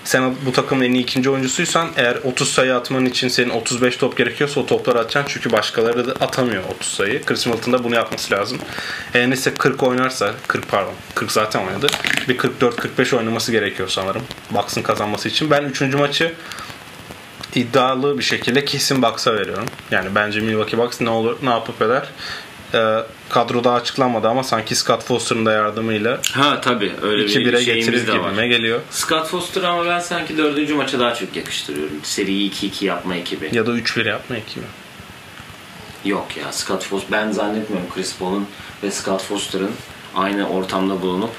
sen 0.09 0.35
bu 0.47 0.53
takımın 0.53 0.85
en 0.85 0.93
iyi 0.93 1.03
ikinci 1.03 1.31
oyuncusuysan 1.31 1.89
eğer 1.97 2.17
30 2.25 2.53
sayı 2.53 2.75
atman 2.75 3.05
için 3.05 3.29
senin 3.29 3.51
35 3.51 3.97
top 3.97 4.17
gerekiyorsa 4.17 4.61
o 4.61 4.67
topları 4.67 4.99
atacaksın 4.99 5.33
çünkü 5.35 5.53
başkaları 5.53 6.07
da 6.07 6.13
atamıyor 6.13 6.63
30 6.77 6.93
sayı. 6.93 7.25
Chris 7.25 7.47
Middleton 7.47 7.73
da 7.73 7.85
bunu 7.85 7.95
yapması 7.95 8.35
lazım. 8.35 8.59
Eğer 9.15 9.29
ise 9.29 9.55
40 9.55 9.83
oynarsa 9.83 10.35
40 10.47 10.69
pardon 10.69 10.95
40 11.15 11.33
zaten 11.33 11.67
oynadı. 11.67 11.87
Bir 12.29 12.39
44-45 12.39 13.17
oynaması 13.17 13.53
gerekiyor 13.53 13.89
sanırım. 13.89 14.23
Bucks'ın 14.51 14.83
kazanması 14.83 15.29
için. 15.29 15.51
Ben 15.51 15.65
3. 15.65 15.81
maçı 15.81 16.35
iddialı 17.55 18.19
bir 18.19 18.25
şekilde 18.25 18.65
kesin 18.65 19.03
Bucks'a 19.03 19.35
veriyorum. 19.35 19.67
Yani 19.91 20.15
bence 20.15 20.41
Milwaukee 20.41 20.79
Bucks 20.79 21.01
ne 21.01 21.11
olur 21.11 21.37
ne 21.43 21.51
yapıp 21.51 21.83
eder. 21.83 22.09
Ee, 22.75 22.97
kadro 23.29 23.65
daha 23.65 23.75
açıklanmadı 23.77 24.29
ama 24.29 24.43
sanki 24.45 24.75
Scott 24.77 25.05
Foster'ın 25.05 25.47
da 25.47 25.53
yardımıyla 25.53 26.21
Ha 26.33 26.61
tabii 26.61 26.93
öyle 27.03 27.25
2-1'e 27.25 27.45
bir 27.45 27.45
getirir 27.53 27.65
şeyimiz 27.83 28.07
de 28.07 28.13
var. 28.19 28.31
gibime 28.31 28.49
geliyor. 28.49 28.81
Scott 28.91 29.27
Foster 29.29 29.63
ama 29.63 29.87
ben 29.87 30.01
sanki 30.01 30.39
dördüncü 30.39 30.75
maça 30.75 30.99
daha 31.01 31.15
çok 31.15 31.37
yakıştırıyorum. 31.37 32.01
Seriyi 32.03 32.51
2-2 32.53 32.85
yapma 32.85 33.15
ekibi. 33.17 33.51
Ya 33.53 33.67
da 33.67 33.71
3-1 33.71 34.09
yapma 34.09 34.37
ekibi. 34.37 34.65
Yok 36.05 36.37
ya 36.37 36.53
Scott 36.53 36.85
Foster 36.85 37.13
ben 37.13 37.31
zannetmiyorum 37.33 37.89
Chris 37.95 38.19
Paul'un 38.19 38.47
ve 38.83 38.91
Scott 38.91 39.23
Foster'ın 39.23 39.71
aynı 40.17 40.49
ortamda 40.49 41.03
bulunup 41.03 41.31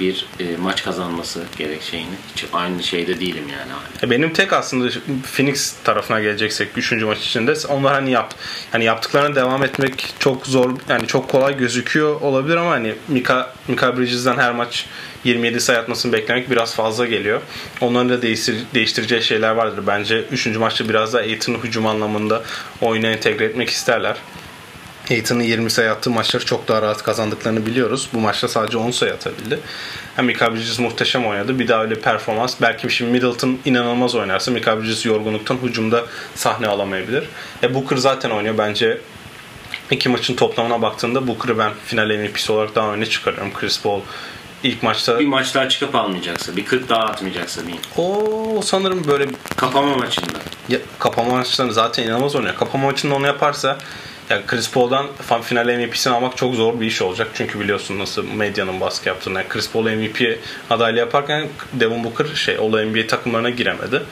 bir 0.00 0.26
e, 0.40 0.56
maç 0.56 0.84
kazanması 0.84 1.42
gerekeceğini 1.58 2.14
hiç 2.36 2.44
aynı 2.52 2.82
şeyde 2.82 3.20
değilim 3.20 3.44
yani. 3.58 3.72
E, 4.02 4.10
Benim 4.10 4.32
tek 4.32 4.52
aslında 4.52 4.88
Phoenix 5.36 5.74
tarafına 5.84 6.20
geleceksek 6.20 6.68
3. 6.76 6.92
maç 6.92 7.18
içinde 7.18 7.54
onlar 7.68 7.94
hani 7.94 8.10
yap 8.10 8.34
hani 8.72 8.84
yaptıklarına 8.84 9.34
devam 9.34 9.64
etmek 9.64 10.14
çok 10.18 10.46
zor 10.46 10.70
yani 10.88 11.06
çok 11.06 11.28
kolay 11.30 11.56
gözüküyor 11.56 12.20
olabilir 12.20 12.56
ama 12.56 12.70
hani 12.70 12.94
Mika 13.08 13.54
Mika 13.68 13.98
Bridges'den 13.98 14.36
her 14.38 14.52
maç 14.52 14.86
27 15.24 15.60
sayı 15.60 15.78
atmasını 15.78 16.12
beklemek 16.12 16.50
biraz 16.50 16.74
fazla 16.74 17.06
geliyor. 17.06 17.40
Onların 17.80 18.08
da 18.08 18.22
değiştir, 18.22 18.56
değiştireceği 18.74 19.22
şeyler 19.22 19.50
vardır. 19.50 19.84
Bence 19.86 20.24
3. 20.32 20.46
maçta 20.46 20.88
biraz 20.88 21.12
daha 21.12 21.22
Aiton'u 21.22 21.58
hücum 21.58 21.86
anlamında 21.86 22.42
oyuna 22.80 23.06
entegre 23.06 23.44
etmek 23.44 23.70
isterler. 23.70 24.16
Aiton'un 25.10 25.40
20 25.42 25.70
sayı 25.70 25.90
attığı 25.90 26.10
maçları 26.10 26.44
çok 26.44 26.68
daha 26.68 26.82
rahat 26.82 27.02
kazandıklarını 27.02 27.66
biliyoruz. 27.66 28.08
Bu 28.14 28.20
maçta 28.20 28.48
sadece 28.48 28.78
10 28.78 28.90
sayı 28.90 29.14
atabildi. 29.14 29.58
Hem 30.16 30.26
Mikael 30.26 30.54
Bridges 30.54 30.78
muhteşem 30.78 31.26
oynadı. 31.26 31.58
Bir 31.58 31.68
daha 31.68 31.82
öyle 31.82 31.94
performans. 31.94 32.54
Belki 32.60 32.90
şimdi 32.90 33.10
Middleton 33.12 33.58
inanılmaz 33.64 34.14
oynarsa 34.14 34.50
Mikael 34.50 34.82
Bridges 34.82 35.06
yorgunluktan 35.06 35.56
hücumda 35.62 36.04
sahne 36.34 36.66
alamayabilir. 36.66 37.24
E 37.62 37.74
Booker 37.74 37.96
zaten 37.96 38.30
oynuyor. 38.30 38.58
Bence 38.58 38.98
iki 39.90 40.08
maçın 40.08 40.34
toplamına 40.36 40.82
baktığında 40.82 41.26
Booker'ı 41.26 41.58
ben 41.58 41.72
final 41.86 42.06
MVP'si 42.16 42.52
olarak 42.52 42.74
daha 42.74 42.92
öne 42.92 43.06
çıkarıyorum. 43.06 43.52
Chris 43.52 43.82
Paul 43.82 44.00
ilk 44.62 44.82
maçta 44.82 45.18
Bir 45.18 45.26
maç 45.26 45.54
daha 45.54 45.68
çıkıp 45.68 45.94
almayacaksa, 45.94 46.56
bir 46.56 46.64
40 46.64 46.88
daha 46.88 47.00
atmayacaksa 47.02 47.60
diyeyim. 47.60 47.82
o 47.96 48.62
sanırım 48.64 49.06
böyle 49.08 49.26
Kapama 49.56 49.96
maçında. 49.96 50.38
ya, 50.68 50.78
kapama 50.98 51.30
maçlarını 51.36 51.72
zaten 51.72 52.02
inanılmaz 52.02 52.34
oynuyor. 52.36 52.54
Kapama 52.56 52.84
maçında 52.84 53.14
onu 53.14 53.26
yaparsa 53.26 53.78
ya 54.30 54.46
Chris 54.46 54.70
Paul'dan 54.70 55.06
final 55.42 55.66
MVP'sini 55.66 56.12
almak 56.12 56.36
çok 56.36 56.54
zor 56.54 56.80
bir 56.80 56.86
iş 56.86 57.02
olacak. 57.02 57.28
Çünkü 57.34 57.60
biliyorsun 57.60 57.98
nasıl 57.98 58.24
medyanın 58.24 58.80
baskı 58.80 59.08
yaptığını. 59.08 59.38
Yani 59.38 59.48
Chris 59.48 59.70
Paul 59.70 59.84
MVP 59.84 60.38
adaylığı 60.70 60.98
yaparken 60.98 61.48
Devin 61.72 62.04
Booker 62.04 62.26
şey 62.34 62.56
All 62.56 62.84
NBA 62.84 63.06
takımlarına 63.06 63.50
giremedi. 63.50 64.02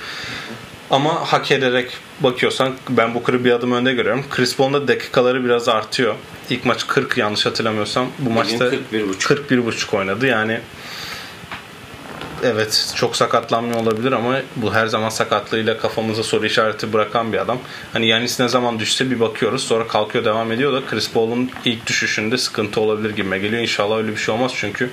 Ama 0.91 1.33
hak 1.33 1.51
ederek 1.51 1.91
bakıyorsan 2.21 2.75
ben 2.89 3.15
Booker'ı 3.15 3.45
bir 3.45 3.53
adım 3.53 3.73
önde 3.73 3.93
görüyorum. 3.93 4.25
Chris 4.31 4.57
Paul'un 4.57 4.75
da 4.75 4.89
dakikaları 4.89 5.45
biraz 5.45 5.69
artıyor. 5.69 6.15
İlk 6.51 6.65
maç 6.65 6.87
40 6.87 7.19
yanlış 7.19 7.47
hatırlamıyorsam. 7.47 8.07
Bu 8.19 8.31
maçta 8.31 8.65
41,5. 8.65 8.79
41.5 9.19 9.97
oynadı. 9.97 10.27
Yani 10.27 10.61
evet 12.43 12.93
çok 12.97 13.17
sakatlanmıyor 13.17 13.81
olabilir 13.81 14.13
ama 14.13 14.41
bu 14.57 14.75
her 14.75 14.87
zaman 14.87 15.09
sakatlığıyla 15.09 15.79
kafamıza 15.79 16.23
soru 16.23 16.47
işareti 16.47 16.93
bırakan 16.93 17.33
bir 17.33 17.39
adam. 17.39 17.59
Hani 17.93 18.07
Yanis 18.07 18.41
ne 18.41 18.49
zaman 18.49 18.79
düşse 18.79 19.11
bir 19.11 19.21
bakıyoruz 19.21 19.65
sonra 19.65 19.87
kalkıyor 19.89 20.25
devam 20.25 20.53
ediyor 20.53 20.73
da 20.73 20.87
Chris 20.87 21.11
Paul'un 21.13 21.51
ilk 21.65 21.87
düşüşünde 21.87 22.39
sıkıntı 22.39 22.81
olabilir 22.81 23.11
gibime 23.11 23.39
geliyor. 23.39 23.63
İnşallah 23.63 23.97
öyle 23.97 24.09
bir 24.09 24.17
şey 24.17 24.35
olmaz 24.35 24.53
çünkü 24.57 24.91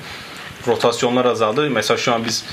rotasyonlar 0.68 1.26
azaldı. 1.26 1.70
Mesela 1.70 1.98
şu 1.98 2.14
an 2.14 2.26
biz 2.26 2.46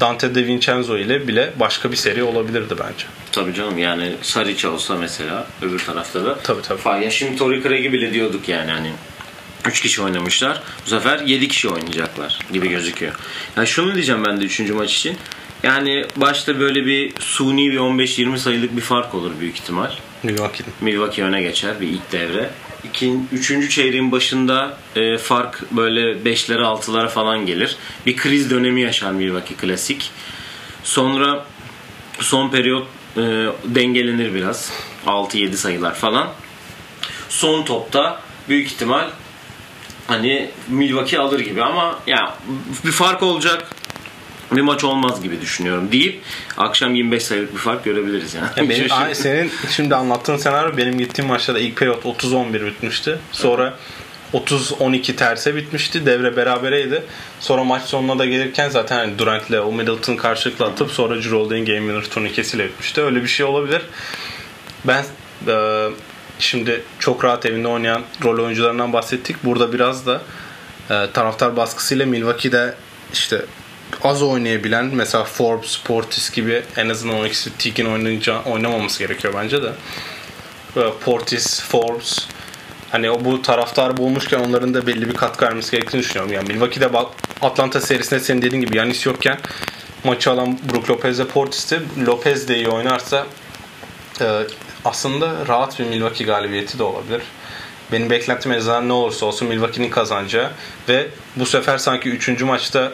Dante 0.00 0.34
De 0.34 0.46
Vincenzo 0.46 0.96
ile 0.98 1.28
bile 1.28 1.52
başka 1.60 1.90
bir 1.90 1.96
seri 1.96 2.22
olabilirdi 2.22 2.74
bence. 2.80 3.04
Tabii 3.32 3.54
canım 3.54 3.78
yani 3.78 4.12
Saric 4.22 4.68
olsa 4.68 4.96
mesela 4.96 5.46
öbür 5.62 5.78
tarafta 5.78 6.24
da. 6.24 6.38
Tabii, 6.38 6.62
tabii. 6.62 7.04
Ya 7.04 7.10
şimdi 7.10 7.36
Torrey 7.36 7.62
Craig'i 7.62 7.92
bile 7.92 8.12
diyorduk 8.12 8.48
yani 8.48 8.70
hani 8.70 8.92
3 9.66 9.80
kişi 9.80 10.02
oynamışlar. 10.02 10.62
Bu 10.86 10.90
sefer 10.90 11.20
7 11.20 11.48
kişi 11.48 11.68
oynayacaklar 11.68 12.38
gibi 12.52 12.68
gözüküyor. 12.68 13.14
Yani 13.56 13.66
şunu 13.66 13.94
diyeceğim 13.94 14.24
ben 14.26 14.40
de 14.40 14.44
3. 14.44 14.60
maç 14.60 14.94
için. 14.94 15.16
Yani 15.62 16.04
başta 16.16 16.60
böyle 16.60 16.86
bir 16.86 17.12
suni 17.20 17.70
bir 17.70 17.78
15-20 17.78 18.38
sayılık 18.38 18.76
bir 18.76 18.80
fark 18.80 19.14
olur 19.14 19.32
büyük 19.40 19.56
ihtimal. 19.56 19.90
Milwaukee'nin. 20.22 20.72
Milwaukee 20.80 21.24
öne 21.24 21.42
geçer 21.42 21.80
bir 21.80 21.88
ilk 21.88 22.12
devre. 22.12 22.50
İkin, 22.84 23.28
üçüncü 23.32 23.68
çeyreğin 23.70 24.12
başında 24.12 24.78
e, 24.96 25.18
fark 25.18 25.72
böyle 25.72 26.00
5'lere 26.00 26.62
6'lara 26.62 27.08
falan 27.08 27.46
gelir. 27.46 27.76
Bir 28.06 28.16
kriz 28.16 28.50
dönemi 28.50 28.80
yaşar 28.80 29.12
Milwaukee 29.12 29.54
klasik. 29.54 30.10
Sonra 30.84 31.46
son 32.20 32.50
periyot 32.50 32.86
e, 33.16 33.20
dengelenir 33.64 34.34
biraz. 34.34 34.72
6-7 35.06 35.52
sayılar 35.52 35.94
falan. 35.94 36.28
son 37.28 37.64
topta 37.64 38.20
büyük 38.48 38.66
ihtimal 38.66 39.10
hani 40.08 40.50
Milwaukee 40.68 41.18
alır 41.18 41.40
gibi 41.40 41.62
ama 41.62 41.98
ya 42.06 42.34
bir 42.84 42.92
fark 42.92 43.22
olacak 43.22 43.66
bir 44.52 44.60
maç 44.60 44.84
olmaz 44.84 45.22
gibi 45.22 45.40
düşünüyorum 45.40 45.92
deyip 45.92 46.20
akşam 46.56 46.94
25 46.94 47.22
sayılık 47.22 47.54
bir 47.54 47.58
fark 47.58 47.84
görebiliriz 47.84 48.34
yani. 48.34 48.48
Ya 48.56 48.68
benim, 48.68 48.92
Ay, 48.92 49.14
senin 49.14 49.50
şimdi 49.70 49.94
anlattığın 49.94 50.36
senaryo 50.36 50.76
benim 50.76 50.98
gittiğim 50.98 51.28
maçta 51.28 51.54
da 51.54 51.58
ilk 51.58 51.76
periyot 51.76 52.04
30-11 52.04 52.66
bitmişti. 52.66 53.18
Sonra 53.32 53.78
30-12 54.34 55.16
terse 55.16 55.56
bitmişti. 55.56 56.06
Devre 56.06 56.36
berabereydi. 56.36 57.02
Sonra 57.40 57.64
maç 57.64 57.82
sonuna 57.82 58.18
da 58.18 58.26
gelirken 58.26 58.68
zaten 58.68 58.96
hani 58.96 59.18
Durant 59.18 59.50
ile 59.50 59.60
o 59.60 59.72
Middleton 59.72 60.16
karşılıklı 60.16 60.64
atıp 60.64 60.90
sonra 60.90 61.14
Holiday'in 61.14 61.64
Game 61.64 61.78
Winner 61.78 62.04
turnikesiyle 62.04 62.64
bitmişti. 62.64 63.02
Öyle 63.02 63.22
bir 63.22 63.28
şey 63.28 63.46
olabilir. 63.46 63.82
Ben 64.84 65.04
e, 65.46 65.88
şimdi 66.38 66.82
çok 66.98 67.24
rahat 67.24 67.46
evinde 67.46 67.68
oynayan 67.68 68.02
rol 68.24 68.44
oyuncularından 68.44 68.92
bahsettik. 68.92 69.44
Burada 69.44 69.72
biraz 69.72 70.06
da 70.06 70.22
e, 70.90 71.06
taraftar 71.12 71.56
baskısıyla 71.56 72.06
Milwaukee'de 72.06 72.74
işte 73.12 73.44
az 74.02 74.22
oynayabilen 74.22 74.84
mesela 74.84 75.24
Forbes, 75.24 75.76
Portis 75.76 76.30
gibi 76.30 76.62
en 76.76 76.88
azından 76.88 77.18
o 77.18 77.26
ikisi 77.26 77.58
Teague'in 77.58 78.20
oynamaması 78.44 78.98
gerekiyor 78.98 79.34
bence 79.36 79.62
de. 79.62 79.72
E, 80.76 80.80
Portis, 81.04 81.62
Forbes 81.62 82.26
hani 82.90 83.10
o 83.10 83.24
bu 83.24 83.42
taraftar 83.42 83.96
bulmuşken 83.96 84.38
onların 84.38 84.74
da 84.74 84.86
belli 84.86 85.08
bir 85.08 85.14
katkı 85.14 85.44
vermesi 85.44 85.70
gerektiğini 85.70 86.00
düşünüyorum. 86.02 86.32
Yani 86.32 86.48
Milwaukee'de 86.48 86.90
Atlanta 87.42 87.80
serisinde 87.80 88.20
senin 88.20 88.42
dediğin 88.42 88.62
gibi 88.62 88.76
Yanis 88.76 89.06
yokken 89.06 89.38
maçı 90.04 90.30
alan 90.30 90.58
Brook 90.72 90.90
Lopez 90.90 91.20
ve 91.20 91.26
Portis'te 91.26 91.80
Lopez 92.06 92.48
de 92.48 92.56
iyi 92.56 92.68
oynarsa 92.68 93.26
e, 94.20 94.42
aslında 94.88 95.46
rahat 95.48 95.78
bir 95.78 95.84
Milwaukee 95.84 96.24
galibiyeti 96.24 96.78
de 96.78 96.82
olabilir. 96.82 97.22
Benim 97.92 98.10
beklentim 98.10 98.52
en 98.52 98.88
ne 98.88 98.92
olursa 98.92 99.26
olsun 99.26 99.48
Milwaukee'nin 99.48 99.90
kazanacağı 99.90 100.50
ve 100.88 101.08
bu 101.36 101.46
sefer 101.46 101.78
sanki 101.78 102.08
3. 102.08 102.42
maçta 102.42 102.92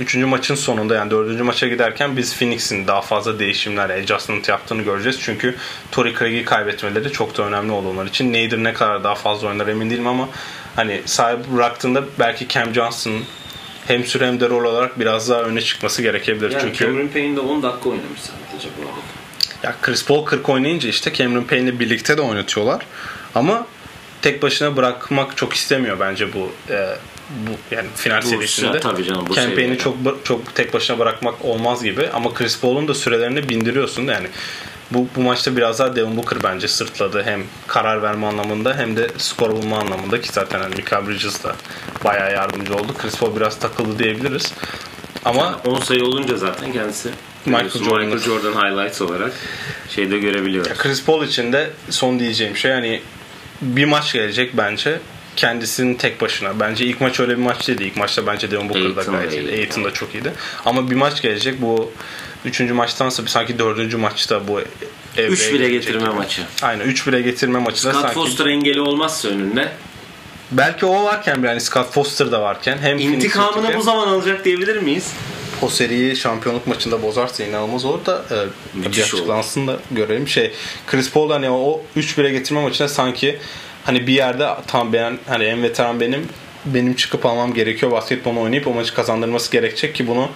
3. 0.00 0.16
maçın 0.16 0.54
sonunda 0.54 0.94
yani 0.94 1.10
4. 1.10 1.40
maça 1.40 1.68
giderken 1.68 2.16
biz 2.16 2.38
Phoenix'in 2.38 2.86
daha 2.86 3.00
fazla 3.00 3.38
değişimler, 3.38 3.90
adjustment 3.90 4.48
yaptığını 4.48 4.82
göreceğiz. 4.82 5.18
Çünkü 5.20 5.56
Tory 5.92 6.14
Craig'i 6.14 6.44
kaybetmeleri 6.44 7.12
çok 7.12 7.38
da 7.38 7.42
önemli 7.42 7.72
oldu 7.72 7.88
onlar 7.88 8.06
için. 8.06 8.32
Nader 8.32 8.64
ne 8.64 8.72
kadar 8.72 9.04
daha 9.04 9.14
fazla 9.14 9.48
oynar 9.48 9.66
emin 9.66 9.90
değilim 9.90 10.06
ama 10.06 10.28
hani 10.76 11.02
sahip 11.06 11.48
bıraktığında 11.56 12.04
belki 12.18 12.48
Cam 12.48 12.74
Johnson 12.74 13.12
hem 13.86 14.04
süre 14.04 14.26
hem 14.26 14.40
de 14.40 14.48
rol 14.48 14.64
olarak 14.64 15.00
biraz 15.00 15.30
daha 15.30 15.42
öne 15.42 15.60
çıkması 15.60 16.02
gerekebilir. 16.02 16.50
Yani 16.50 16.60
Çünkü 16.62 16.84
Cameron 16.84 17.08
Payne 17.08 17.36
de 17.36 17.40
10 17.40 17.62
dakika 17.62 17.88
oynamış 17.88 18.20
sadece 18.20 18.68
bu 18.78 18.82
arada. 18.82 19.23
Ya 19.64 19.74
Chris 19.82 20.04
Paul 20.04 20.24
40 20.24 20.48
oynayınca 20.48 20.88
işte 20.88 21.12
Cameron 21.12 21.44
Payne'le 21.44 21.80
birlikte 21.80 22.16
de 22.16 22.20
oynatıyorlar. 22.22 22.82
Ama 23.34 23.66
tek 24.22 24.42
başına 24.42 24.76
bırakmak 24.76 25.36
çok 25.36 25.52
istemiyor 25.52 26.00
bence 26.00 26.32
bu 26.34 26.52
e, 26.70 26.96
bu 27.30 27.74
yani 27.74 27.88
final 27.96 28.22
Bu 28.22 28.26
serisinde. 28.26 28.76
se- 28.76 28.80
tabii 28.80 29.04
canım, 29.04 29.26
bu 29.28 29.34
Campaign'i 29.34 29.78
çok 29.78 29.96
çok 30.24 30.54
tek 30.54 30.74
başına 30.74 30.98
bırakmak 30.98 31.44
olmaz 31.44 31.82
gibi 31.82 32.08
ama 32.14 32.34
Chris 32.34 32.60
Paul'un 32.60 32.88
da 32.88 32.94
sürelerini 32.94 33.48
bindiriyorsun 33.48 34.02
yani. 34.02 34.26
Bu, 34.90 35.08
bu 35.16 35.20
maçta 35.20 35.56
biraz 35.56 35.78
daha 35.78 35.96
Devin 35.96 36.16
Booker 36.16 36.38
bence 36.42 36.68
sırtladı 36.68 37.22
hem 37.22 37.42
karar 37.66 38.02
verme 38.02 38.26
anlamında 38.26 38.76
hem 38.76 38.96
de 38.96 39.10
skor 39.18 39.50
bulma 39.50 39.78
anlamında 39.78 40.20
ki 40.20 40.28
zaten 40.32 40.60
hani 40.60 40.74
Michael 40.74 41.08
Bridges 41.08 41.44
da 41.44 41.56
bayağı 42.04 42.32
yardımcı 42.32 42.74
oldu. 42.74 42.94
Chris 42.98 43.16
Paul 43.18 43.36
biraz 43.36 43.58
takıldı 43.58 43.98
diyebiliriz. 43.98 44.52
Ama 45.24 45.60
10 45.66 45.78
sayı 45.80 46.04
olunca 46.04 46.36
zaten 46.36 46.72
kendisi 46.72 47.10
Michael 47.46 47.70
Jordan'ın- 47.70 48.04
Michael 48.06 48.22
Jordan 48.22 48.52
highlights 48.52 49.00
olarak 49.02 49.32
şeyde 49.88 50.18
görebiliyoruz. 50.18 50.72
Chris 50.78 51.04
Paul 51.04 51.24
için 51.24 51.52
de 51.52 51.70
son 51.90 52.18
diyeceğim 52.18 52.56
şey 52.56 52.72
hani 52.72 53.00
bir 53.62 53.84
maç 53.84 54.12
gelecek 54.12 54.56
bence 54.56 54.98
kendisinin 55.36 55.94
tek 55.94 56.20
başına. 56.20 56.60
Bence 56.60 56.84
ilk 56.84 57.00
maç 57.00 57.20
öyle 57.20 57.32
bir 57.32 57.42
maç 57.42 57.68
değildi. 57.68 57.84
İlk 57.84 57.96
maçta 57.96 58.26
bence 58.26 58.50
Devin 58.50 58.68
Booker 58.68 58.96
da 58.96 59.00
Ayton 59.00 59.14
da 59.14 59.18
gayet 59.18 59.32
iyiydi. 59.32 59.44
iyiydi. 59.50 59.60
Ayton 59.60 59.84
da 59.84 59.90
çok 59.90 60.14
iyiydi. 60.14 60.32
Ama 60.64 60.90
bir 60.90 60.96
maç 60.96 61.22
gelecek 61.22 61.62
bu 61.62 61.92
üçüncü 62.44 62.74
maçtansa 62.74 63.22
sanki 63.26 63.58
dördüncü 63.58 63.96
maçta 63.96 64.48
bu 64.48 64.60
evreye 65.16 65.28
3 65.28 65.52
bile 65.52 65.68
getirme 65.68 66.00
gibi. 66.00 66.10
maçı. 66.14 66.42
Aynen 66.62 66.84
3 66.84 67.06
bile 67.06 67.20
getirme 67.22 67.58
maçı 67.58 67.84
da 67.84 67.90
Scott 67.90 68.02
sanki. 68.02 68.14
Foster 68.14 68.46
engeli 68.46 68.80
olmazsa 68.80 69.28
önünde 69.28 69.68
Belki 70.50 70.86
o 70.86 71.04
varken 71.04 71.42
yani 71.42 71.60
Scott 71.60 71.92
Foster 71.92 72.32
da 72.32 72.42
varken 72.42 72.78
hem 72.82 72.98
intikamını 72.98 73.76
bu 73.76 73.82
zaman 73.82 74.08
alacak 74.08 74.44
diyebilir 74.44 74.76
miyiz? 74.76 75.12
O 75.62 75.68
seriyi 75.68 76.16
şampiyonluk 76.16 76.66
maçında 76.66 77.02
bozarsa 77.02 77.44
inanılmaz 77.44 77.84
olur 77.84 78.06
da 78.06 78.24
e, 78.30 78.36
bir 78.74 78.86
olur. 78.86 78.98
açıklansın 78.98 79.66
da 79.66 79.80
görelim. 79.90 80.28
Şey 80.28 80.52
Chris 80.86 81.10
Paul 81.10 81.30
hani 81.30 81.50
o 81.50 81.82
3-1'e 81.96 82.30
getirme 82.30 82.62
maçında 82.62 82.88
sanki 82.88 83.38
hani 83.84 84.06
bir 84.06 84.12
yerde 84.12 84.48
tam 84.66 84.92
ben 84.92 85.18
hani 85.28 85.44
en 85.44 85.62
veteran 85.62 86.00
benim 86.00 86.28
benim 86.64 86.94
çıkıp 86.94 87.26
almam 87.26 87.54
gerekiyor 87.54 87.92
basketbol 87.92 88.36
oynayıp 88.36 88.66
o 88.66 88.74
maçı 88.74 88.94
kazandırması 88.94 89.52
gerekecek 89.52 89.94
ki 89.94 90.06
bunu 90.06 90.30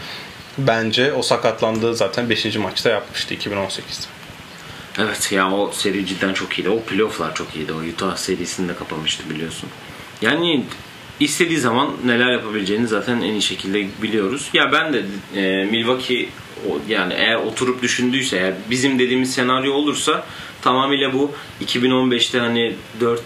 bence 0.59 1.13
o 1.13 1.23
sakatlandığı 1.23 1.95
zaten 1.95 2.31
5. 2.31 2.57
maçta 2.57 2.91
yapmıştı 2.91 3.35
2018'de. 3.35 4.07
Evet 4.99 5.33
ya 5.33 5.53
o 5.53 5.73
seri 5.73 6.07
cidden 6.07 6.35
çok 6.35 6.59
iyiydi. 6.59 6.69
O 6.71 6.81
playofflar 6.81 7.35
çok 7.35 7.57
iyiydi. 7.57 7.73
O 7.73 7.77
Utah 7.77 8.17
serisini 8.17 8.69
de 8.69 8.77
kapamıştı 8.77 9.31
biliyorsun. 9.31 9.69
Yani 10.23 10.65
istediği 11.21 11.59
zaman 11.59 11.91
neler 12.05 12.33
yapabileceğini 12.33 12.87
zaten 12.89 13.17
en 13.17 13.33
iyi 13.33 13.43
şekilde 13.43 13.87
biliyoruz. 14.03 14.49
Ya 14.53 14.73
ben 14.73 14.93
de 14.93 15.03
e, 15.37 15.65
Milwaukee 15.65 16.29
yani 16.89 17.15
eğer 17.15 17.35
oturup 17.37 17.83
düşündüyse 17.83 18.37
eğer 18.37 18.55
bizim 18.71 18.99
dediğimiz 18.99 19.35
senaryo 19.35 19.73
olursa 19.73 20.27
tamamıyla 20.63 21.13
bu 21.13 21.33
2015'te 21.65 22.39
hani 22.39 22.75
4-1 23.01 23.19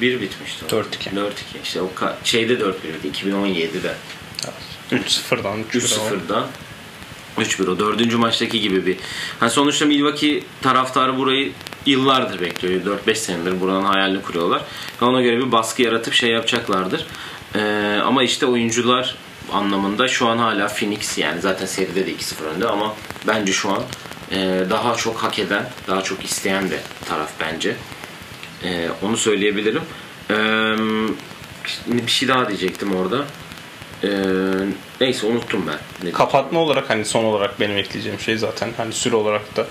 bitmişti. 0.00 0.64
o. 0.64 0.68
4-2. 0.68 0.82
4-2 1.14 1.30
işte 1.64 1.80
o 1.80 1.90
ka- 1.96 2.14
şeyde 2.24 2.52
4-1 2.54 2.72
bitti 3.04 3.26
2017'de. 3.26 3.94
3-0'dan 4.92 5.58
3-0'dan 5.72 6.46
3-1 7.38 7.70
o 7.70 7.78
dördüncü 7.78 8.16
maçtaki 8.16 8.60
gibi 8.60 8.86
bir. 8.86 8.96
Hani 9.40 9.50
sonuçta 9.50 9.86
Milwaukee 9.86 10.42
taraftarı 10.62 11.16
burayı 11.18 11.52
yıllardır 11.86 12.40
bekliyor. 12.40 12.98
4-5 13.06 13.14
senedir 13.14 13.60
buranın 13.60 13.84
hayalini 13.84 14.22
kuruyorlar. 14.22 14.62
Ona 15.00 15.22
göre 15.22 15.38
bir 15.38 15.52
baskı 15.52 15.82
yaratıp 15.82 16.14
şey 16.14 16.30
yapacaklardır. 16.30 17.06
Ee, 17.54 18.00
ama 18.04 18.22
işte 18.22 18.46
oyuncular 18.46 19.16
anlamında 19.52 20.08
şu 20.08 20.28
an 20.28 20.38
hala 20.38 20.68
Phoenix 20.68 21.18
yani 21.18 21.40
zaten 21.40 21.66
seride 21.66 22.06
de 22.06 22.12
2-0 22.12 22.44
önde 22.44 22.68
ama 22.68 22.94
bence 23.26 23.52
şu 23.52 23.70
an 23.70 23.82
e, 24.32 24.64
daha 24.70 24.94
çok 24.94 25.16
hak 25.16 25.38
eden, 25.38 25.70
daha 25.88 26.02
çok 26.02 26.24
isteyen 26.24 26.70
de 26.70 26.80
taraf 27.08 27.30
bence. 27.40 27.76
E, 28.64 28.88
onu 29.02 29.16
söyleyebilirim. 29.16 29.82
E, 30.30 30.34
bir 31.86 32.10
şey 32.10 32.28
daha 32.28 32.48
diyecektim 32.48 32.96
orada. 32.96 33.24
E, 34.04 34.10
neyse 35.00 35.26
unuttum 35.26 35.64
ben. 35.66 36.06
Ne 36.06 36.12
Kapatma 36.12 36.60
olarak 36.60 36.90
hani 36.90 37.04
son 37.04 37.24
olarak 37.24 37.60
benim 37.60 37.76
ekleyeceğim 37.76 38.20
şey 38.20 38.36
zaten 38.36 38.70
hani 38.76 38.92
süre 38.92 39.16
olarak 39.16 39.56
da 39.56 39.66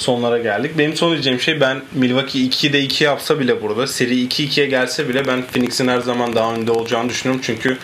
sonlara 0.00 0.38
geldik. 0.38 0.78
Benim 0.78 0.96
son 0.96 1.12
diyeceğim 1.12 1.40
şey 1.40 1.60
ben 1.60 1.82
Milwaukee 1.92 2.38
2'de 2.38 2.80
2 2.80 3.04
yapsa 3.04 3.40
bile 3.40 3.62
burada 3.62 3.86
seri 3.86 4.14
2-2'ye 4.26 4.66
gelse 4.66 5.08
bile 5.08 5.26
ben 5.26 5.42
Phoenix'in 5.46 5.88
her 5.88 6.00
zaman 6.00 6.34
daha 6.34 6.54
önde 6.54 6.70
olacağını 6.72 7.08
düşünüyorum. 7.08 7.42
Çünkü 7.44 7.78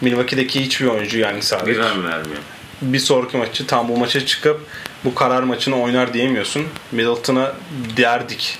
Milwaukee'deki 0.00 0.64
hiçbir 0.64 0.86
oyuncu 0.86 1.18
yani 1.18 1.42
sadece 1.42 1.72
Güven 1.72 2.04
vermiyor. 2.04 2.42
bir 2.82 2.98
sonraki 2.98 3.36
maçı 3.36 3.66
tam 3.66 3.88
bu 3.88 3.96
maça 3.96 4.26
çıkıp 4.26 4.60
bu 5.04 5.14
karar 5.14 5.42
maçını 5.42 5.80
oynar 5.82 6.14
diyemiyorsun. 6.14 6.66
Middleton'a 6.92 7.52
derdik 7.96 8.58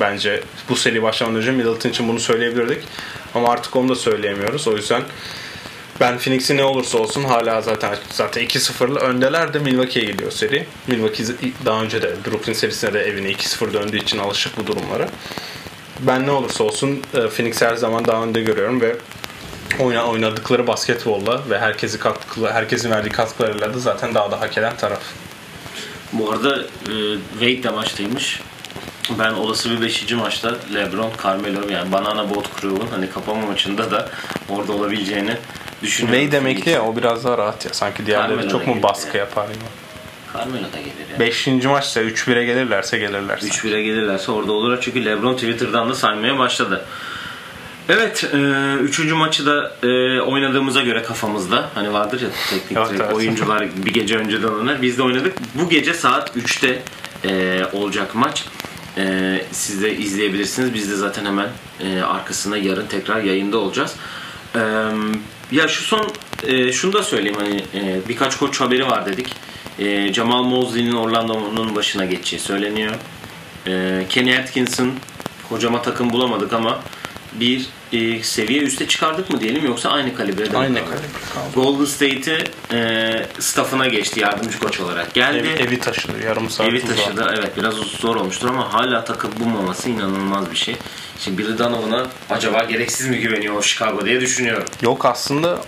bence 0.00 0.40
bu 0.68 0.76
seri 0.76 1.02
başlamadan 1.02 1.38
önce 1.38 1.50
Middleton 1.50 1.90
için 1.90 2.08
bunu 2.08 2.20
söyleyebilirdik. 2.20 2.82
Ama 3.34 3.48
artık 3.48 3.76
onu 3.76 3.88
da 3.88 3.94
söyleyemiyoruz. 3.94 4.68
O 4.68 4.76
yüzden 4.76 5.02
ben 6.00 6.18
Phoenix'in 6.18 6.56
ne 6.56 6.64
olursa 6.64 6.98
olsun 6.98 7.24
hala 7.24 7.60
zaten 7.60 7.96
zaten 8.10 8.44
2-0'lı 8.44 8.98
öndeler 8.98 9.54
de 9.54 9.58
Milwaukee'ye 9.58 10.10
gidiyor 10.10 10.30
seri. 10.30 10.66
Milwaukee 10.86 11.24
daha 11.64 11.82
önce 11.82 12.02
de 12.02 12.14
Brooklyn 12.26 12.52
serisinde 12.52 12.92
de 12.92 13.00
evine 13.00 13.32
2-0 13.32 13.72
döndüğü 13.72 13.98
için 13.98 14.18
alışık 14.18 14.56
bu 14.56 14.66
durumlara. 14.66 15.08
Ben 16.00 16.26
ne 16.26 16.30
olursa 16.30 16.64
olsun 16.64 17.02
e, 17.14 17.28
Phoenix 17.28 17.62
her 17.62 17.74
zaman 17.74 18.04
daha 18.04 18.22
önde 18.22 18.40
görüyorum 18.40 18.80
ve 18.80 18.96
oyna, 19.80 20.06
oynadıkları 20.06 20.66
basketbolla 20.66 21.42
ve 21.50 21.58
herkesi 21.58 21.98
katkı, 21.98 22.52
herkesin 22.52 22.90
verdiği 22.90 23.10
katkılarıyla 23.10 23.74
da 23.74 23.78
zaten 23.78 24.14
daha 24.14 24.30
da 24.30 24.40
hak 24.40 24.58
eden 24.58 24.76
taraf. 24.76 25.02
Bu 26.12 26.32
arada 26.32 26.62
e, 26.62 26.94
Wade 27.32 27.62
de 27.62 27.70
maçtaymış. 27.70 28.40
Ben 29.18 29.32
olası 29.32 29.70
bir 29.70 29.80
5. 29.80 30.12
maçta 30.12 30.56
LeBron, 30.74 31.10
Carmelo 31.24 31.68
yani 31.68 31.92
Banana 31.92 32.30
Boat 32.30 32.60
Crew'un 32.60 32.88
hani 32.90 33.10
kapama 33.10 33.46
maçında 33.46 33.90
da 33.90 34.10
orada 34.48 34.72
olabileceğini 34.72 35.36
düşünüyorum. 35.84 36.20
Way 36.20 36.40
demekli 36.40 36.70
ya 36.70 36.82
o 36.84 36.96
biraz 36.96 37.24
daha 37.24 37.38
rahat 37.38 37.64
ya. 37.64 37.72
Sanki 37.74 38.06
diğerleri 38.06 38.48
çok 38.48 38.66
mu 38.66 38.82
baskı 38.82 39.16
ya. 39.16 39.24
yapar 39.24 39.46
gibi. 39.48 39.64
Carmelo 40.34 40.62
da 40.72 40.78
gelir 40.78 41.12
ya. 41.12 41.20
Beşinci 41.20 41.68
maçta 41.68 42.02
3-1'e 42.02 42.44
gelirlerse 42.44 42.98
gelirlerse. 42.98 43.46
3-1'e 43.46 43.82
gelirlerse 43.82 44.32
orada 44.32 44.52
olurlar. 44.52 44.80
Çünkü 44.80 45.04
LeBron 45.04 45.34
Twitter'dan 45.34 45.90
da 45.90 45.94
saymaya 45.94 46.38
başladı. 46.38 46.84
Evet, 47.88 48.24
e, 48.34 48.36
üçüncü 48.74 49.14
maçı 49.14 49.46
da 49.46 49.72
e, 49.82 50.20
oynadığımıza 50.20 50.82
göre 50.82 51.02
kafamızda. 51.02 51.70
Hani 51.74 51.92
vardır 51.92 52.20
ya 52.20 52.28
teknik 52.50 52.78
Evet, 52.78 53.00
evet. 53.00 53.14
oyuncular 53.14 53.68
bir 53.86 53.94
gece 53.94 54.16
önceden 54.16 54.48
oynar. 54.48 54.82
Biz 54.82 54.98
de 54.98 55.02
oynadık. 55.02 55.36
Bu 55.54 55.68
gece 55.68 55.94
saat 55.94 56.36
3'te 56.36 56.82
e, 57.24 57.62
olacak 57.72 58.14
maç. 58.14 58.44
e, 58.96 59.40
siz 59.52 59.82
de 59.82 59.96
izleyebilirsiniz. 59.96 60.74
Biz 60.74 60.90
de 60.90 60.96
zaten 60.96 61.24
hemen 61.24 61.48
e, 61.80 62.02
arkasında 62.02 62.56
yarın 62.56 62.86
tekrar 62.86 63.22
yayında 63.22 63.58
olacağız. 63.58 63.94
E, 64.54 64.60
ya 65.52 65.68
şu 65.68 65.82
son 65.82 66.12
e, 66.46 66.72
şunu 66.72 66.92
da 66.92 67.02
söyleyeyim 67.02 67.36
hani 67.40 67.64
e, 67.74 68.08
birkaç 68.08 68.36
koç 68.36 68.60
haberi 68.60 68.86
var 68.86 69.06
dedik. 69.06 69.34
E, 69.78 70.12
Jamal 70.12 70.42
Mosley'nin 70.42 70.92
Orlando'nun 70.92 71.74
başına 71.76 72.04
geçeceği 72.04 72.40
söyleniyor. 72.40 72.94
E, 73.66 74.02
Kenny 74.08 74.38
Atkinson 74.38 74.92
kocama 75.48 75.82
takım 75.82 76.10
bulamadık 76.10 76.52
ama 76.52 76.80
bir 77.32 77.66
e, 77.92 78.22
seviye 78.22 78.62
üste 78.62 78.88
çıkardık 78.88 79.30
mı 79.30 79.40
diyelim 79.40 79.66
yoksa 79.66 79.90
aynı 79.90 80.14
kalibrede 80.14 80.56
Aynı 80.58 80.74
kaldı? 80.78 80.90
kalibre 80.90 81.08
kaldı. 81.34 81.46
Golden 81.54 81.84
State'i 81.84 82.44
e, 82.72 83.26
staffına 83.38 83.86
geçti 83.86 84.20
yardımcı 84.20 84.58
koç 84.58 84.80
olarak 84.80 85.14
geldi. 85.14 85.38
Evi, 85.38 85.48
evi 85.48 85.78
taşıdı 85.78 86.12
yarım 86.24 86.50
saat 86.50 86.68
Evi 86.68 86.86
taşıdı. 86.86 87.34
Evet 87.38 87.56
biraz 87.56 87.74
zor 87.74 88.16
olmuştur 88.16 88.48
ama 88.48 88.72
hala 88.72 89.04
takım 89.04 89.30
bulmaması 89.40 89.90
inanılmaz 89.90 90.50
bir 90.50 90.56
şey. 90.56 90.76
Şimdi 91.18 91.38
Billy 91.38 91.58
Donovan'a 91.58 92.06
acaba 92.30 92.64
gereksiz 92.64 93.08
mi 93.08 93.18
güveniyor 93.18 93.62
Chicago 93.62 94.06
diye 94.06 94.20
düşünüyorum. 94.20 94.64
Yok 94.82 95.04
aslında 95.04 95.60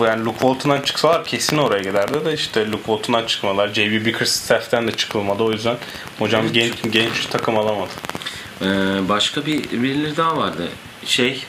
yani 0.00 0.24
Luke 0.24 0.38
Walton'dan 0.38 0.80
çıksalar 0.80 1.24
kesin 1.24 1.58
oraya 1.58 1.82
giderdi 1.82 2.24
de 2.24 2.34
işte 2.34 2.66
Luke 2.66 2.76
Walton'dan 2.76 3.26
çıkmalar. 3.26 3.74
J.B. 3.74 4.04
Bickers 4.04 4.30
staff'ten 4.30 4.88
de 4.88 4.92
çıkılmadı 4.92 5.42
o 5.42 5.52
yüzden 5.52 5.76
hocam 6.18 6.52
genç 6.52 6.74
genç 6.90 7.26
takım 7.26 7.58
alamadı. 7.58 7.90
Ee, 8.62 8.64
başka 9.08 9.46
bir 9.46 9.70
birileri 9.70 10.16
daha 10.16 10.36
vardı. 10.36 10.68
Şey 11.04 11.44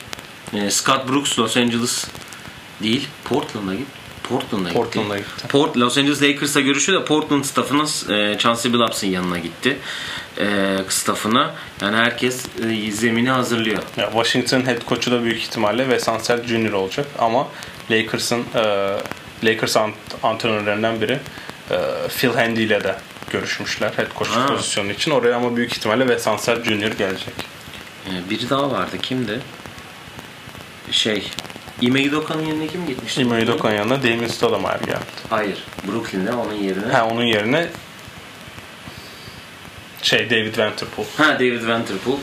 e, 0.52 0.70
Scott 0.70 1.08
Brooks 1.08 1.38
Los 1.38 1.56
Angeles 1.56 2.06
değil 2.82 3.08
Portland'a 3.24 3.74
gitti. 3.74 4.05
Portland'a 4.28 4.68
gitti. 4.68 4.74
Portland'a 4.82 5.18
gitti. 5.18 5.48
Port, 5.48 5.76
Los 5.76 5.98
Angeles 5.98 6.22
Lakers'a 6.22 6.60
görüşüyor 6.60 7.00
da 7.00 7.04
Portland 7.04 7.44
staffına 7.44 7.82
e, 8.14 8.38
Chauncey 8.38 8.72
Billups'ın 8.72 9.06
yanına 9.06 9.38
gitti. 9.38 9.76
E, 10.38 10.76
staffına. 10.88 11.54
Yani 11.80 11.96
herkes 11.96 12.44
e, 12.70 12.90
zemini 12.90 13.30
hazırlıyor. 13.30 13.82
Ya 13.96 14.06
Washington 14.12 14.66
head 14.66 14.88
coach'u 14.88 15.10
da 15.10 15.22
büyük 15.24 15.38
ihtimalle 15.38 15.82
Wes 15.82 16.08
Unseld 16.08 16.44
Jr. 16.46 16.72
olacak 16.72 17.06
ama 17.18 17.48
Lakers'ın 17.90 18.44
e, 18.54 18.92
Lakers 19.44 19.76
ant- 19.76 19.92
antrenörlerinden 20.22 21.00
biri 21.00 21.18
e, 21.70 21.76
Phil 22.18 22.28
Handy 22.34 22.64
ile 22.64 22.84
de 22.84 22.96
görüşmüşler 23.32 23.92
head 23.96 24.06
coach 24.18 24.28
Ha. 24.30 24.46
pozisyonu 24.46 24.92
için. 24.92 25.10
Oraya 25.10 25.36
ama 25.36 25.56
büyük 25.56 25.72
ihtimalle 25.72 26.06
Wes 26.06 26.26
Unseld 26.26 26.64
Jr. 26.64 26.92
gelecek. 26.98 27.34
E, 28.06 28.30
biri 28.30 28.50
daha 28.50 28.70
vardı. 28.70 28.96
Kimdi? 29.02 29.40
Şey 30.90 31.30
Ime 31.80 32.08
Udoka'nın 32.08 32.46
yerine 32.46 32.66
kim 32.66 32.86
gitmişti? 32.86 33.22
Ime 33.22 33.44
Udoka'nın 33.44 33.74
yanına 33.74 34.02
Damien 34.02 34.28
Stoudemire 34.28 34.86
geldi. 34.86 34.98
Hayır. 35.30 35.64
Brooklyn'de 35.88 36.32
onun 36.32 36.54
yerine. 36.54 36.92
Ha 36.92 37.08
onun 37.12 37.24
yerine 37.24 37.68
şey 40.02 40.30
David 40.30 40.58
Vanterpool. 40.58 41.04
Ha 41.16 41.34
David 41.34 41.68
Vanterpool. 41.68 42.18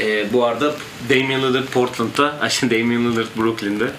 Ee, 0.00 0.32
bu 0.32 0.44
arada 0.44 0.74
Damian 1.10 1.42
Lillard 1.42 1.66
Portland'da, 1.66 2.48
şimdi 2.50 2.80
Damian 2.80 3.12
Lillard 3.12 3.36
Brooklyn'de 3.36 3.90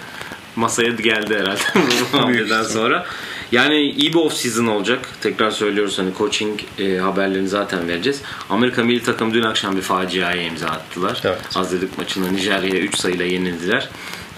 masaya 0.56 0.88
geldi 0.88 1.38
herhalde 1.38 1.60
bu 2.12 2.18
hamleden 2.18 2.62
sonra. 2.62 3.06
Yani 3.52 3.80
iyi 3.80 4.12
bir 4.12 4.18
off 4.18 4.34
season 4.34 4.66
olacak. 4.66 5.08
Tekrar 5.20 5.50
söylüyoruz 5.50 5.98
hani 5.98 6.10
coaching 6.18 6.60
e, 6.78 6.96
haberlerini 6.96 7.48
zaten 7.48 7.88
vereceğiz. 7.88 8.22
Amerika 8.50 8.84
milli 8.84 9.02
takım 9.02 9.34
dün 9.34 9.42
akşam 9.42 9.76
bir 9.76 9.82
faciaya 9.82 10.42
imza 10.42 10.66
attılar. 10.66 11.20
Evet. 11.24 11.38
Hazırlık 11.54 11.98
maçında 11.98 12.30
Nijerya'ya 12.30 12.80
3 12.80 12.96
sayıyla 12.98 13.24
yenildiler. 13.24 13.88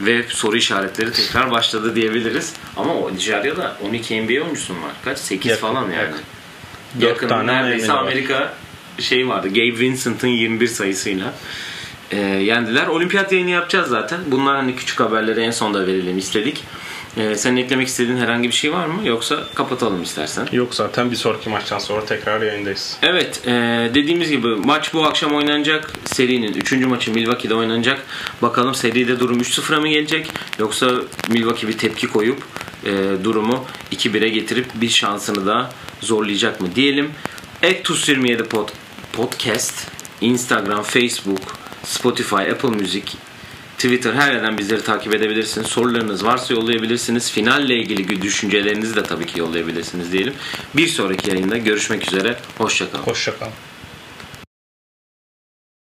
Ve 0.03 0.23
soru 0.29 0.57
işaretleri 0.57 1.13
tekrar 1.13 1.51
başladı 1.51 1.97
diyebiliriz. 1.97 2.53
Ama 2.77 2.95
o 2.95 3.15
Nijerya'da 3.15 3.77
12 3.89 4.23
NBA 4.23 4.45
oyuncusu 4.45 4.75
mu 4.75 4.83
var? 4.83 4.93
Kaç? 5.05 5.19
8 5.19 5.51
Yakın, 5.51 5.61
falan 5.61 5.83
yani. 5.83 5.95
yakın. 5.95 6.21
Yakın 6.99 7.29
tane 7.29 7.53
neredeyse 7.53 7.85
emini 7.85 7.97
var. 7.97 8.03
Amerika 8.03 8.55
şey 8.99 9.29
vardı. 9.29 9.49
Gabe 9.49 9.79
Vincent'ın 9.79 10.29
21 10.29 10.67
sayısıyla 10.67 11.35
e, 12.11 12.17
yendiler. 12.21 12.87
Olimpiyat 12.87 13.33
yayını 13.33 13.51
yapacağız 13.51 13.89
zaten. 13.89 14.21
Bunlar 14.27 14.57
hani 14.57 14.77
küçük 14.77 15.01
haberleri 15.01 15.41
en 15.41 15.51
sonda 15.51 15.87
verelim 15.87 16.19
istedik. 16.19 16.65
E, 17.17 17.37
senin 17.37 17.57
eklemek 17.57 17.89
istediğin 17.89 18.17
herhangi 18.17 18.49
bir 18.49 18.55
şey 18.55 18.73
var 18.73 18.87
mı? 18.87 19.09
Yoksa 19.09 19.45
kapatalım 19.55 20.03
istersen. 20.03 20.49
Yok 20.53 20.75
zaten 20.75 21.11
bir 21.11 21.17
sonraki 21.17 21.49
maçtan 21.49 21.79
sonra 21.79 22.05
tekrar 22.05 22.43
yayındayız. 22.43 22.97
Evet, 23.03 23.41
e, 23.47 23.51
dediğimiz 23.95 24.31
gibi 24.31 24.47
maç 24.47 24.95
bu 24.95 25.05
akşam 25.05 25.35
oynanacak. 25.35 25.91
Serinin 26.05 26.55
3. 26.55 26.73
maçı 26.73 27.13
Milwaukee'de 27.13 27.55
oynanacak. 27.55 28.07
Bakalım 28.43 28.75
seride 28.75 29.21
durum 29.21 29.41
3-0'a 29.41 29.81
mı 29.81 29.89
gelecek? 29.89 30.31
Yoksa 30.59 30.91
Milwaukee 31.29 31.69
bir 31.69 31.79
tepki 31.79 32.07
koyup 32.07 32.43
e, 32.85 32.93
durumu 33.25 33.65
2-1'e 33.93 34.29
getirip 34.29 34.67
bir 34.75 34.89
şansını 34.89 35.47
da 35.47 35.73
zorlayacak 36.01 36.61
mı 36.61 36.69
diyelim. 36.75 37.11
Ektus 37.63 38.09
27 38.09 38.45
pod, 38.45 38.69
Podcast, 39.13 39.87
Instagram, 40.21 40.83
Facebook, 40.83 41.41
Spotify, 41.85 42.37
Apple 42.37 42.69
Music, 42.69 43.13
Twitter 43.83 44.15
her 44.15 44.33
yerden 44.33 44.59
bizleri 44.59 44.83
takip 44.83 45.15
edebilirsiniz. 45.15 45.67
Sorularınız 45.67 46.25
varsa 46.25 46.55
yollayabilirsiniz. 46.55 47.31
Finalle 47.31 47.77
ilgili 47.77 48.23
düşüncelerinizi 48.23 48.97
de 48.97 49.03
tabii 49.03 49.27
ki 49.27 49.41
yollayabilirsiniz 49.41 50.13
diyelim. 50.13 50.35
Bir 50.77 50.89
sonraki 50.89 51.31
yayında 51.31 51.59
görüşmek 51.59 52.07
üzere. 52.09 52.37
Hoşçakalın. 52.59 53.03
Hoşçakalın. 53.03 53.53